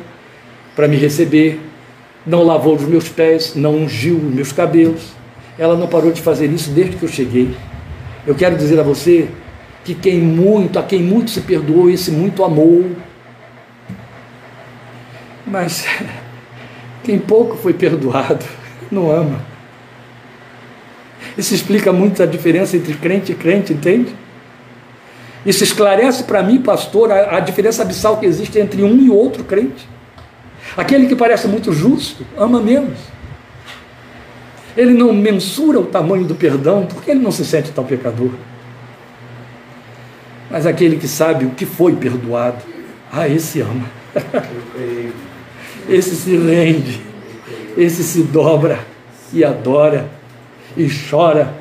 [0.75, 1.61] para me receber,
[2.27, 5.13] não lavou os meus pés, não ungiu os meus cabelos.
[5.59, 7.51] Ela não parou de fazer isso desde que eu cheguei.
[8.27, 9.29] Eu quero dizer a você
[9.85, 12.91] que quem muito, a quem muito se perdoou, esse muito amou.
[15.47, 15.87] Mas
[17.03, 18.45] quem pouco foi perdoado,
[18.91, 19.41] não ama.
[21.37, 24.15] Isso explica muito a diferença entre crente e crente, entende?
[25.45, 29.43] Isso esclarece para mim, pastor, a, a, diferença abissal que existe entre um e outro
[29.45, 29.89] crente.
[30.77, 32.99] Aquele que parece muito justo, ama menos.
[34.77, 38.31] Ele não mensura o tamanho do perdão, porque ele não se sente tão pecador.
[40.51, 42.59] Mas aquele que sabe o que foi perdoado,
[43.13, 43.87] ah, esse ama.
[45.89, 47.01] esse se rende,
[47.77, 48.81] esse se dobra
[49.33, 50.09] e adora,
[50.77, 51.55] e chora,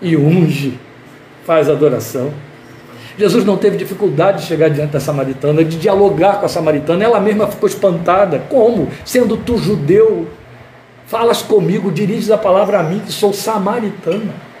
[0.00, 0.78] e unge,
[1.44, 2.32] faz adoração.
[3.18, 7.20] Jesus não teve dificuldade de chegar diante da samaritana, de dialogar com a samaritana, ela
[7.20, 8.42] mesma ficou espantada.
[8.48, 8.88] Como?
[9.04, 10.26] Sendo tu judeu,
[11.06, 14.53] falas comigo, diriges a palavra a mim, que sou samaritana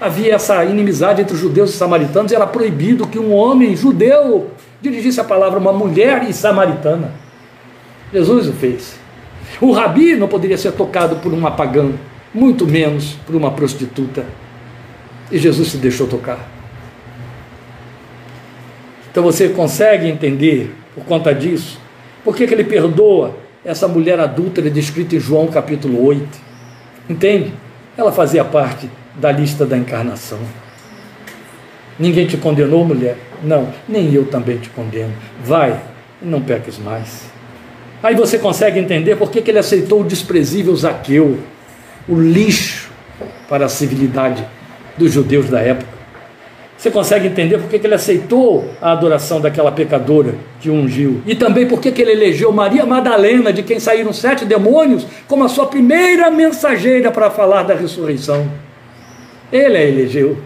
[0.00, 3.76] havia essa inimizade entre os judeus e os samaritanos, e era proibido que um homem
[3.76, 7.12] judeu dirigisse a palavra a uma mulher e samaritana.
[8.12, 8.98] Jesus o fez.
[9.60, 11.92] O rabi não poderia ser tocado por uma pagã,
[12.32, 14.24] muito menos por uma prostituta.
[15.30, 16.48] E Jesus se deixou tocar.
[19.10, 21.78] Então você consegue entender, por conta disso,
[22.24, 26.26] por que, que ele perdoa essa mulher adúltera descrita em João capítulo 8?
[27.08, 27.52] Entende?
[27.96, 30.38] Ela fazia parte da lista da encarnação.
[31.98, 33.16] Ninguém te condenou, mulher?
[33.42, 35.12] Não, nem eu também te condeno.
[35.44, 35.90] Vai
[36.22, 37.30] não peques mais.
[38.02, 41.38] Aí você consegue entender por que, ele aceitou o desprezível Zaqueu,
[42.08, 42.90] o lixo
[43.48, 44.44] para a civilidade
[44.96, 46.00] dos judeus da época.
[46.76, 51.20] Você consegue entender por que ele aceitou a adoração daquela pecadora que ungiu.
[51.26, 55.44] E também por que, que ele elegeu Maria Madalena, de quem saíram sete demônios, como
[55.44, 58.50] a sua primeira mensageira para falar da ressurreição.
[59.52, 60.38] Ele a elegeu.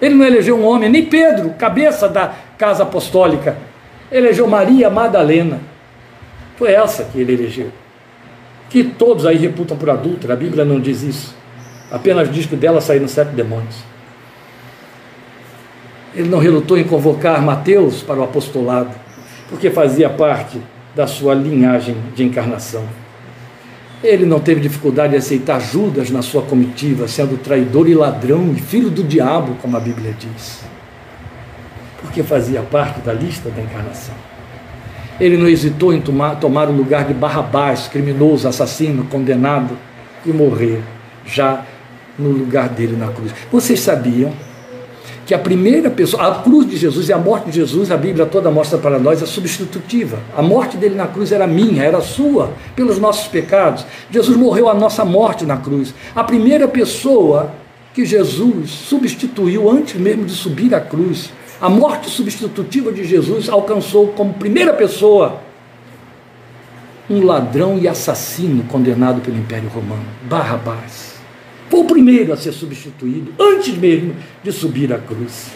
[0.00, 3.56] Ele não elegeu um homem, nem Pedro, cabeça da casa apostólica.
[4.10, 5.60] Ele elegeu Maria Madalena.
[6.56, 7.70] Foi essa que ele elegeu.
[8.68, 11.36] Que todos aí reputam por adulta, a Bíblia não diz isso.
[11.90, 13.76] Apenas diz que dela saíram sete demônios.
[16.14, 18.90] Ele não relutou em convocar Mateus para o apostolado,
[19.48, 20.60] porque fazia parte
[20.94, 22.84] da sua linhagem de encarnação.
[24.04, 28.60] Ele não teve dificuldade em aceitar Judas na sua comitiva, sendo traidor e ladrão e
[28.60, 30.60] filho do diabo, como a Bíblia diz,
[32.02, 34.14] porque fazia parte da lista da encarnação.
[35.18, 39.74] Ele não hesitou em tomar, tomar o lugar de Barrabás, criminoso, assassino, condenado,
[40.26, 40.82] e morrer
[41.24, 41.64] já
[42.18, 43.32] no lugar dele na cruz.
[43.50, 44.34] Vocês sabiam
[45.26, 48.26] que a primeira pessoa, a cruz de Jesus e a morte de Jesus, a Bíblia
[48.26, 50.18] toda mostra para nós, é substitutiva.
[50.36, 53.86] A morte dele na cruz era minha, era sua, pelos nossos pecados.
[54.10, 55.94] Jesus morreu a nossa morte na cruz.
[56.14, 57.52] A primeira pessoa
[57.94, 64.08] que Jesus substituiu antes mesmo de subir à cruz, a morte substitutiva de Jesus alcançou
[64.08, 65.40] como primeira pessoa
[67.08, 71.13] um ladrão e assassino condenado pelo Império Romano, Barrabás.
[71.68, 75.50] Foi o primeiro a ser substituído, antes mesmo de subir à cruz,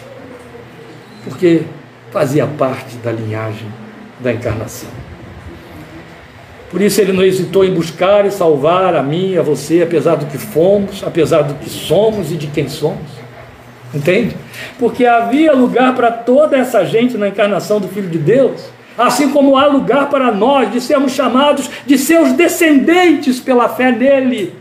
[1.23, 1.63] porque
[2.11, 3.67] fazia parte da linhagem
[4.19, 4.89] da encarnação.
[6.69, 10.27] Por isso ele não hesitou em buscar e salvar a mim a você, apesar do
[10.27, 13.19] que fomos, apesar do que somos e de quem somos.
[13.93, 14.35] Entende?
[14.77, 19.57] Porque havia lugar para toda essa gente na encarnação do Filho de Deus, assim como
[19.57, 24.53] há lugar para nós de sermos chamados de seus descendentes pela fé nele.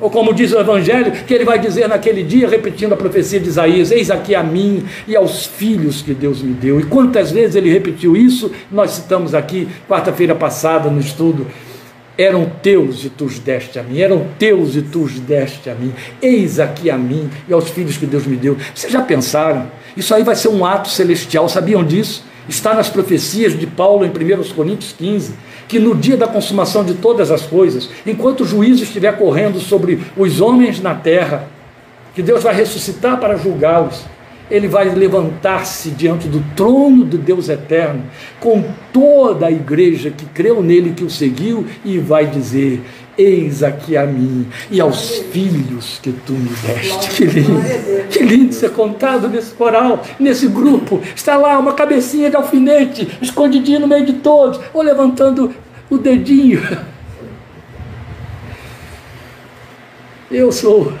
[0.00, 3.48] Ou como diz o Evangelho, que ele vai dizer naquele dia, repetindo a profecia de
[3.48, 6.78] Isaías: Eis aqui a mim e aos filhos que Deus me deu.
[6.78, 11.46] E quantas vezes ele repetiu isso, nós citamos aqui, quarta-feira passada, no estudo.
[12.16, 15.74] Eram teus e tu os deste a mim, eram teus e tu os deste a
[15.74, 15.92] mim.
[16.20, 18.56] Eis aqui a mim e aos filhos que Deus me deu.
[18.74, 19.70] Vocês já pensaram?
[19.96, 22.24] Isso aí vai ser um ato celestial, sabiam disso?
[22.48, 25.32] Está nas profecias de Paulo em 1 Coríntios 15
[25.68, 30.00] que no dia da consumação de todas as coisas, enquanto o juízo estiver correndo sobre
[30.16, 31.46] os homens na terra,
[32.14, 34.02] que Deus vai ressuscitar para julgá-los,
[34.50, 38.02] ele vai levantar-se diante do trono de Deus eterno,
[38.40, 42.82] com toda a igreja que creu nele, que o seguiu, e vai dizer:
[43.18, 47.16] Eis aqui a mim e aos filhos que tu me deste.
[47.16, 51.02] Que lindo, que lindo ser contado nesse coral, nesse grupo.
[51.16, 55.52] Está lá uma cabecinha de alfinete, escondidinho no meio de todos, ou levantando
[55.90, 56.60] o dedinho.
[60.30, 60.92] Eu sou,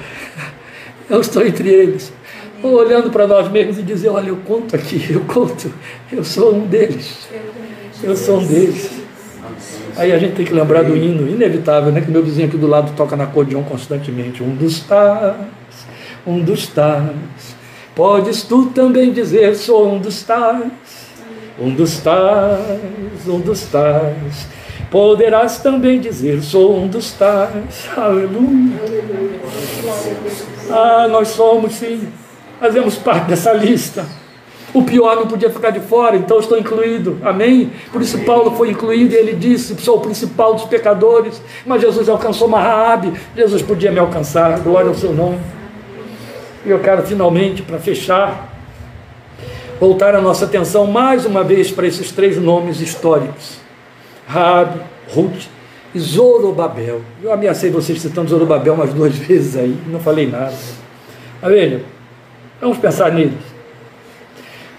[1.08, 2.12] eu estou entre eles.
[2.62, 5.72] Ou olhando para nós mesmos e dizer: Olha, eu conto aqui, eu conto,
[6.10, 7.28] eu sou um deles.
[8.02, 8.90] Eu sou um deles.
[9.98, 12.00] Aí a gente tem que lembrar do hino, inevitável, né?
[12.00, 14.44] Que meu vizinho aqui do lado toca na acordeão constantemente.
[14.44, 15.34] Um dos tais,
[16.24, 17.10] um dos tais.
[17.96, 20.70] Podes tu também dizer, sou um dos tais,
[21.58, 24.46] um dos tais, um dos tais.
[24.88, 27.88] Poderás também dizer, sou um dos tais.
[27.96, 28.78] Aleluia.
[30.70, 32.06] Ah, nós somos sim,
[32.60, 34.06] fazemos parte dessa lista.
[34.74, 37.18] O pior não podia ficar de fora, então estou incluído.
[37.22, 37.72] Amém?
[37.90, 41.40] Por isso Paulo foi incluído e ele disse: sou o principal dos pecadores.
[41.64, 43.12] Mas Jesus alcançou Raabe.
[43.34, 44.60] Jesus podia me alcançar.
[44.60, 45.38] Glória ao seu nome.
[46.66, 48.52] E eu quero finalmente, para fechar,
[49.80, 53.58] voltar a nossa atenção mais uma vez para esses três nomes históricos:
[54.26, 54.80] Raabe,
[55.14, 55.44] Ruth
[55.94, 57.00] e Zorobabel.
[57.22, 60.54] Eu ameacei vocês citando Zorobabel umas duas vezes aí, não falei nada.
[61.40, 61.82] Amém?
[62.60, 63.47] Vamos pensar neles.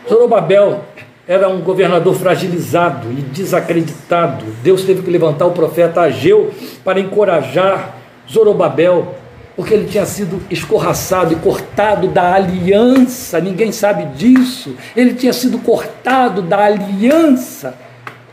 [0.10, 0.82] Zorobabel
[1.28, 4.44] era um governador fragilizado e desacreditado.
[4.64, 6.52] Deus teve que levantar o profeta Ageu
[6.84, 7.96] para encorajar
[8.28, 9.16] Zorobabel,
[9.56, 14.76] porque ele tinha sido escorraçado e cortado da aliança, ninguém sabe disso.
[14.96, 17.76] Ele tinha sido cortado da aliança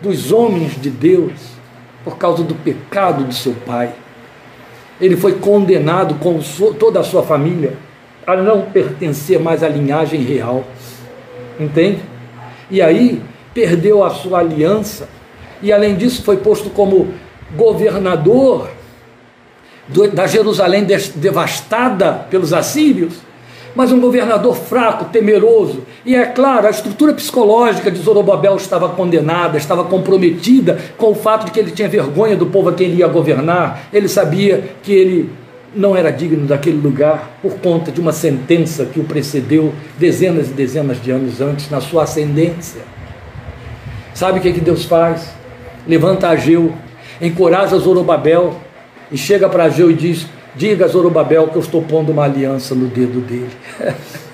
[0.01, 1.33] dos homens de Deus
[2.03, 3.91] por causa do pecado de seu pai.
[4.99, 6.41] Ele foi condenado com
[6.79, 7.75] toda a sua família
[8.27, 10.65] a não pertencer mais à linhagem real.
[11.59, 12.01] Entende?
[12.71, 13.23] E aí
[13.55, 15.09] perdeu a sua aliança,
[15.63, 17.09] e além disso foi posto como
[17.57, 18.69] governador
[19.89, 20.85] do, da Jerusalém
[21.15, 23.15] devastada pelos assírios,
[23.75, 25.83] mas um governador fraco, temeroso.
[26.05, 31.45] E é claro, a estrutura psicológica de Zorobabel estava condenada, estava comprometida com o fato
[31.45, 33.83] de que ele tinha vergonha do povo a quem ele ia governar.
[33.93, 35.31] Ele sabia que ele
[35.77, 40.55] não era digno daquele lugar por conta de uma sentença que o precedeu dezenas e
[40.55, 42.81] dezenas de anos antes na sua ascendência.
[44.15, 45.29] Sabe o que, é que Deus faz?
[45.87, 46.73] Levanta Ageu,
[47.21, 48.59] encoraja Zorobabel
[49.13, 52.75] e chega para Ageu e diz: Diga a Zorobabel que eu estou pondo uma aliança
[52.75, 53.51] no dedo dele.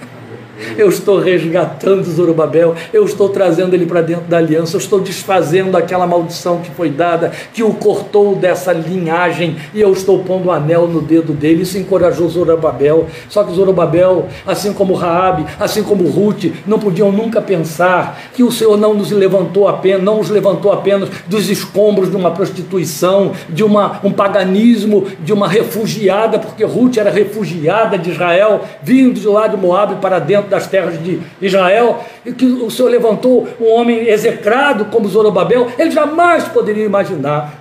[0.77, 5.77] eu estou resgatando Zorobabel, eu estou trazendo ele para dentro da aliança, eu estou desfazendo
[5.77, 10.53] aquela maldição que foi dada, que o cortou dessa linhagem, e eu estou pondo um
[10.53, 11.63] anel no dedo dele.
[11.63, 13.07] Isso encorajou Zorobabel.
[13.29, 18.51] Só que Zorobabel, assim como Raabe, assim como Ruth, não podiam nunca pensar que o
[18.51, 23.65] Senhor não nos levantou apenas, não os levantou apenas dos escombros de uma prostituição, de
[23.65, 29.47] uma, um paganismo, de uma refugiada, porque Ruth era refugiada de Israel, vindo de lá
[29.47, 34.07] de Moabe para dentro das terras de Israel, e que o Senhor levantou um homem
[34.07, 37.55] execrado como Zorobabel, ele jamais poderia imaginar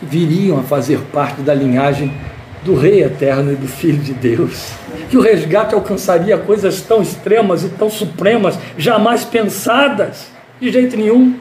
[0.00, 2.12] que viriam a fazer parte da linhagem
[2.64, 4.72] do Rei Eterno e do Filho de Deus.
[5.10, 10.28] Que o resgate alcançaria coisas tão extremas e tão supremas, jamais pensadas,
[10.58, 11.34] de jeito nenhum.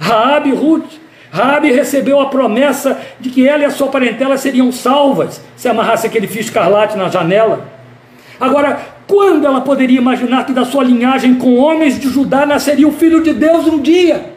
[0.00, 0.90] Raabe e Ruth.
[1.30, 6.06] Raabe recebeu a promessa de que ela e a sua parentela seriam salvas se amarrasse
[6.06, 7.68] aquele fio escarlate na janela.
[8.40, 12.92] Agora, quando ela poderia imaginar que da sua linhagem com homens de Judá nasceria o
[12.92, 14.34] filho de Deus um dia?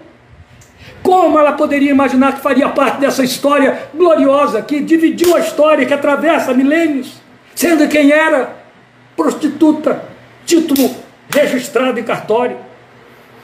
[1.02, 5.94] Como ela poderia imaginar que faria parte dessa história gloriosa que dividiu a história, que
[5.94, 7.14] atravessa milênios,
[7.56, 8.56] sendo quem era
[9.16, 10.04] prostituta,
[10.46, 10.92] título
[11.30, 12.58] registrado em cartório?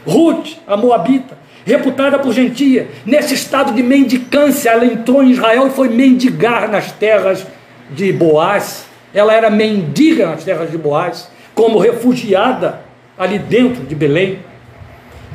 [0.06, 5.72] Ruth, a Moabita, reputada por gentia, nesse estado de mendicância, ela entrou em Israel e
[5.72, 7.48] foi mendigar nas terras
[7.92, 12.82] de Boaz, ela era mendiga nas terras de Boaz, como refugiada
[13.18, 14.40] ali dentro de Belém.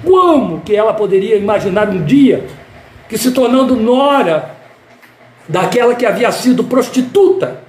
[0.04, 2.44] Como que ela poderia imaginar um dia
[3.08, 4.56] que se tornando nora
[5.48, 7.62] daquela que havia sido prostituta,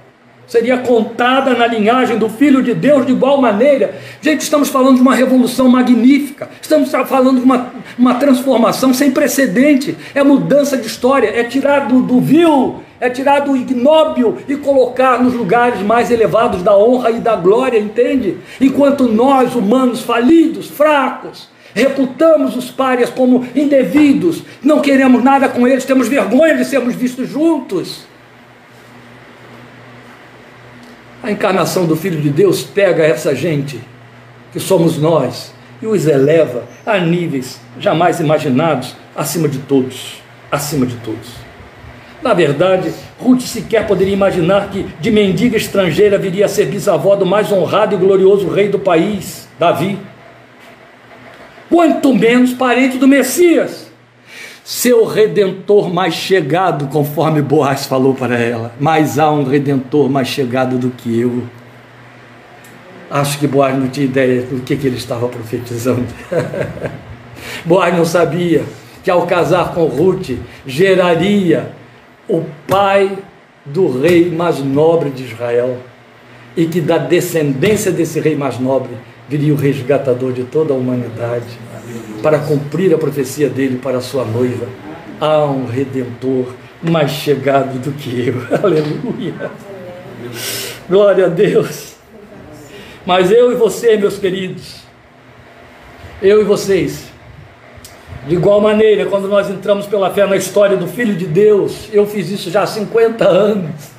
[0.46, 3.94] seria contada na linhagem do Filho de Deus de igual maneira.
[4.20, 9.96] Gente, estamos falando de uma revolução magnífica, estamos falando de uma, uma transformação sem precedente,
[10.14, 15.22] é mudança de história, é tirar do, do vil é tirar do ignóbil e colocar
[15.22, 18.36] nos lugares mais elevados da honra e da glória, entende?
[18.60, 25.84] Enquanto nós, humanos falidos, fracos, reputamos os párias como indevidos, não queremos nada com eles,
[25.84, 28.04] temos vergonha de sermos vistos juntos.
[31.22, 33.80] A encarnação do Filho de Deus pega essa gente,
[34.52, 40.96] que somos nós, e os eleva a níveis jamais imaginados, acima de todos, acima de
[40.96, 41.49] todos.
[42.22, 47.24] Na verdade, Ruth sequer poderia imaginar que de mendiga estrangeira viria a ser bisavó do
[47.24, 49.98] mais honrado e glorioso rei do país, Davi.
[51.70, 53.90] Quanto menos parente do Messias,
[54.62, 58.72] seu redentor mais chegado, conforme Boaz falou para ela.
[58.78, 61.44] Mas há um redentor mais chegado do que eu.
[63.10, 66.06] Acho que Boaz não tinha ideia do que, que ele estava profetizando.
[67.64, 68.62] Boaz não sabia
[69.02, 70.30] que ao casar com Ruth
[70.66, 71.79] geraria
[72.30, 73.18] o pai
[73.64, 75.78] do rei mais nobre de Israel,
[76.56, 78.92] e que da descendência desse rei mais nobre
[79.28, 81.58] viria o resgatador de toda a humanidade,
[82.22, 84.66] para cumprir a profecia dele para a sua noiva.
[85.20, 86.46] Há um redentor
[86.82, 88.34] mais chegado do que eu.
[88.62, 89.50] Aleluia.
[90.88, 91.94] Glória a Deus.
[93.06, 94.80] Mas eu e você, meus queridos,
[96.22, 97.09] eu e vocês,
[98.26, 102.06] de igual maneira, quando nós entramos pela fé na história do Filho de Deus, eu
[102.06, 103.90] fiz isso já há 50 anos.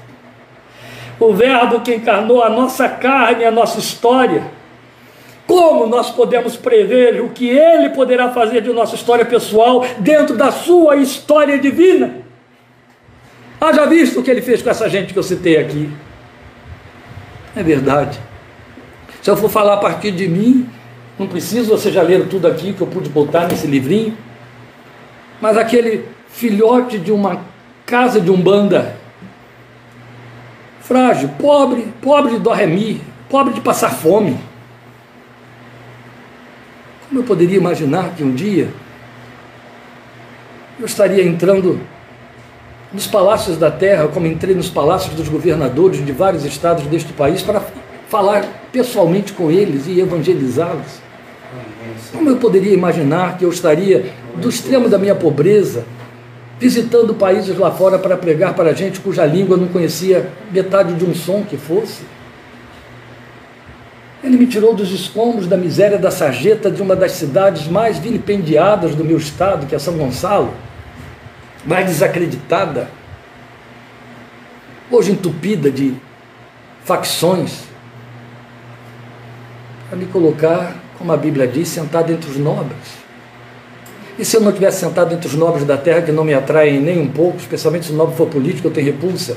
[1.19, 4.43] O Verbo que encarnou a nossa carne, a nossa história.
[5.47, 10.51] Como nós podemos prever o que Ele poderá fazer de nossa história pessoal dentro da
[10.51, 12.21] sua história divina?
[13.59, 15.91] Haja visto o que Ele fez com essa gente que eu citei aqui.
[17.55, 18.19] É verdade.
[19.21, 20.67] Se eu for falar a partir de mim,
[21.17, 24.17] não preciso, você já leram tudo aqui que eu pude botar nesse livrinho.
[25.39, 27.41] Mas aquele filhote de uma
[27.85, 28.95] casa de umbanda,
[30.79, 34.37] frágil, pobre, pobre de dorremi, pobre de passar fome.
[37.07, 38.69] Como eu poderia imaginar que um dia
[40.79, 41.79] eu estaria entrando
[42.93, 47.41] nos palácios da terra, como entrei nos palácios dos governadores de vários estados deste país,
[47.41, 47.61] para
[48.11, 50.99] falar pessoalmente com eles e evangelizá-los?
[52.11, 55.85] Como eu poderia imaginar que eu estaria do extremo da minha pobreza,
[56.59, 61.15] visitando países lá fora para pregar para gente cuja língua não conhecia metade de um
[61.15, 62.03] som que fosse?
[64.21, 68.93] Ele me tirou dos escombros da miséria da sarjeta de uma das cidades mais vilipendiadas
[68.93, 70.53] do meu estado, que é São Gonçalo,
[71.65, 72.89] mais desacreditada,
[74.91, 75.95] hoje entupida de
[76.83, 77.70] facções,
[79.91, 83.01] para me colocar como a Bíblia diz, sentado entre os nobres.
[84.17, 86.79] E se eu não tivesse sentado entre os nobres da terra, que não me atraem
[86.79, 89.35] nem um pouco, especialmente se o nobre for político, eu tenho repulsa.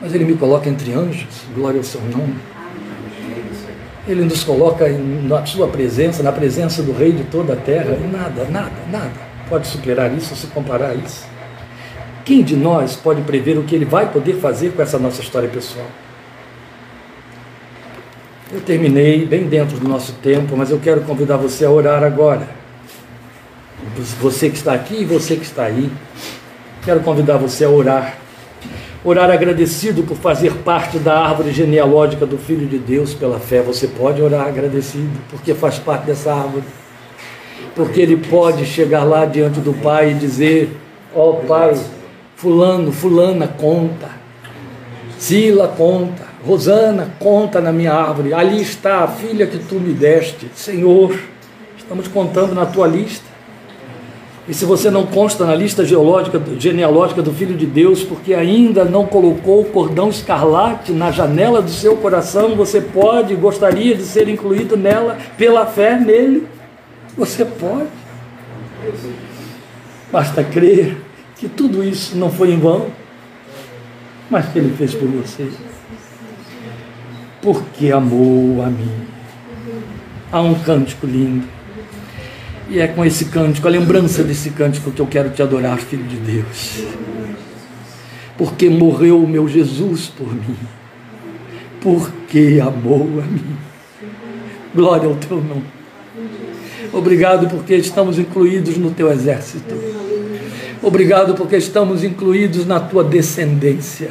[0.00, 2.36] mas Ele me coloca entre anjos, glória ao seu nome.
[4.08, 8.06] Ele nos coloca na sua presença, na presença do Rei de toda a terra, e
[8.06, 11.26] nada, nada, nada pode superar isso, se comparar a isso.
[12.24, 15.50] Quem de nós pode prever o que ele vai poder fazer com essa nossa história
[15.50, 15.86] pessoal?
[18.52, 22.48] Eu terminei bem dentro do nosso tempo, mas eu quero convidar você a orar agora.
[24.20, 25.90] Você que está aqui e você que está aí,
[26.84, 28.18] quero convidar você a orar
[29.06, 33.62] orar agradecido por fazer parte da árvore genealógica do Filho de Deus pela fé.
[33.62, 36.64] Você pode orar agradecido porque faz parte dessa árvore.
[37.74, 40.76] Porque ele pode chegar lá diante do Pai e dizer:
[41.14, 41.78] Ó oh, Pai,
[42.34, 44.10] Fulano, Fulana conta,
[45.18, 48.32] Sila conta, Rosana conta na minha árvore.
[48.32, 50.48] Ali está a filha que tu me deste.
[50.54, 51.18] Senhor,
[51.76, 53.26] estamos contando na tua lista.
[54.48, 58.84] E se você não consta na lista geológica, genealógica do Filho de Deus, porque ainda
[58.84, 64.28] não colocou o cordão escarlate na janela do seu coração, você pode, gostaria de ser
[64.28, 66.46] incluído nela pela fé nele.
[67.18, 67.88] Você pode.
[70.12, 70.96] Basta crer
[71.34, 72.86] que tudo isso não foi em vão,
[74.30, 75.48] mas que ele fez por você.
[77.46, 78.90] Porque amou a mim.
[80.32, 81.46] Há um cântico lindo
[82.68, 86.02] e é com esse cântico, a lembrança desse cântico que eu quero te adorar, Filho
[86.02, 86.82] de Deus.
[88.36, 90.56] Porque morreu o meu Jesus por mim.
[91.80, 93.56] Porque amou a mim.
[94.74, 95.62] Glória ao teu nome.
[96.92, 99.72] Obrigado porque estamos incluídos no teu exército.
[100.82, 104.10] Obrigado porque estamos incluídos na tua descendência.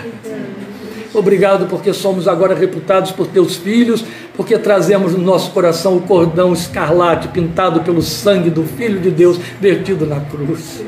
[1.16, 4.04] Obrigado porque somos agora reputados por teus filhos,
[4.36, 9.40] porque trazemos no nosso coração o cordão escarlate pintado pelo sangue do Filho de Deus
[9.62, 10.84] vertido na cruz.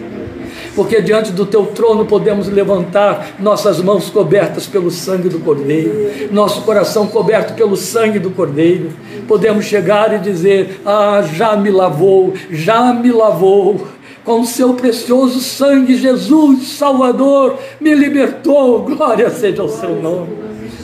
[0.76, 6.62] Porque diante do teu trono podemos levantar nossas mãos cobertas pelo sangue do Cordeiro, nosso
[6.62, 8.92] coração coberto pelo sangue do Cordeiro.
[9.28, 13.88] Podemos chegar e dizer: Ah, já me lavou, já me lavou
[14.28, 18.82] com seu precioso sangue, Jesus, Salvador, me libertou.
[18.82, 20.36] Glória seja o seu nome.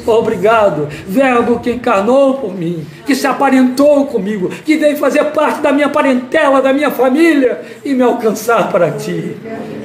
[0.07, 5.73] Obrigado, Verbo que encarnou por mim, que se aparentou comigo, que veio fazer parte da
[5.73, 9.35] minha parentela, da minha família e me alcançar para ti.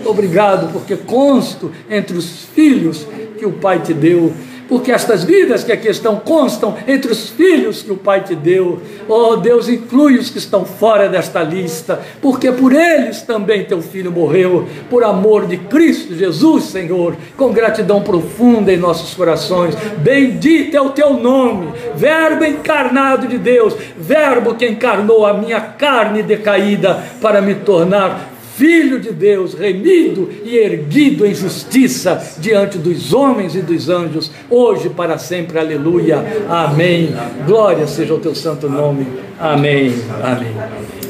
[0.05, 4.33] Obrigado, porque consto entre os filhos que o Pai te deu
[4.69, 8.81] porque estas vidas que aqui estão constam entre os filhos que o Pai te deu.
[9.09, 14.13] Oh Deus, inclui os que estão fora desta lista, porque por eles também teu filho
[14.13, 19.75] morreu, por amor de Cristo Jesus, Senhor, com gratidão profunda em nossos corações.
[19.99, 26.23] Bendito é o teu nome, Verbo encarnado de Deus, Verbo que encarnou a minha carne
[26.23, 33.55] decaída para me tornar Filho de Deus, remido e erguido em justiça diante dos homens
[33.55, 37.15] e dos anjos, hoje para sempre, aleluia, amém.
[37.47, 39.07] Glória seja o teu santo nome,
[39.39, 40.57] amém, amém,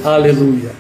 [0.04, 0.72] aleluia.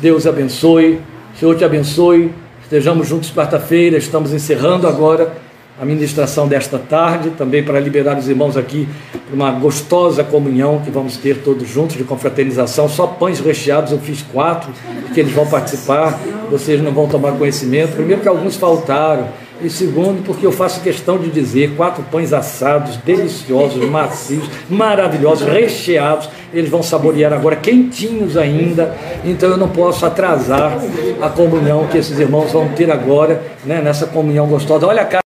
[0.00, 0.98] Deus abençoe,
[1.38, 2.32] Senhor te abençoe.
[2.60, 5.32] Estejamos juntos quarta-feira, estamos encerrando agora
[5.80, 8.88] a ministração desta tarde, também para liberar os irmãos aqui
[9.26, 12.88] para uma gostosa comunhão que vamos ter todos juntos de confraternização.
[12.88, 14.70] Só pães recheados eu fiz quatro,
[15.12, 16.18] que eles vão participar,
[16.50, 17.94] vocês não vão tomar conhecimento.
[17.94, 19.28] Primeiro, que alguns faltaram.
[19.62, 26.28] E segundo, porque eu faço questão de dizer: quatro pães assados, deliciosos, macios, maravilhosos, recheados.
[26.52, 28.94] Eles vão saborear agora, quentinhos ainda.
[29.24, 30.78] Então eu não posso atrasar
[31.22, 34.86] a comunhão que esses irmãos vão ter agora, né, nessa comunhão gostosa.
[34.86, 35.25] Olha a cara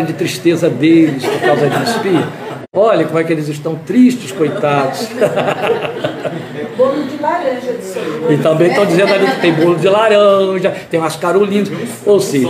[0.00, 2.00] de tristeza deles por causa disso.
[2.00, 2.26] Pia.
[2.72, 5.06] Olha como é que eles estão tristes, coitados.
[6.78, 10.98] Bolo de laranja de E também estão dizendo ali que tem bolo de laranja, tem
[10.98, 11.70] umas carolinhas.
[12.06, 12.48] Ou seja,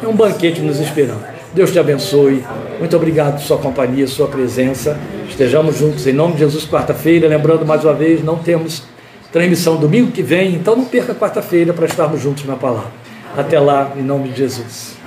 [0.00, 1.24] tem um banquete nos esperando.
[1.54, 2.44] Deus te abençoe.
[2.80, 4.98] Muito obrigado por sua companhia, sua presença.
[5.28, 7.28] Estejamos juntos em nome de Jesus quarta-feira.
[7.28, 8.82] Lembrando mais uma vez, não temos
[9.30, 12.90] transmissão domingo que vem, então não perca quarta-feira para estarmos juntos na palavra.
[13.36, 14.98] Até lá, em nome de Jesus.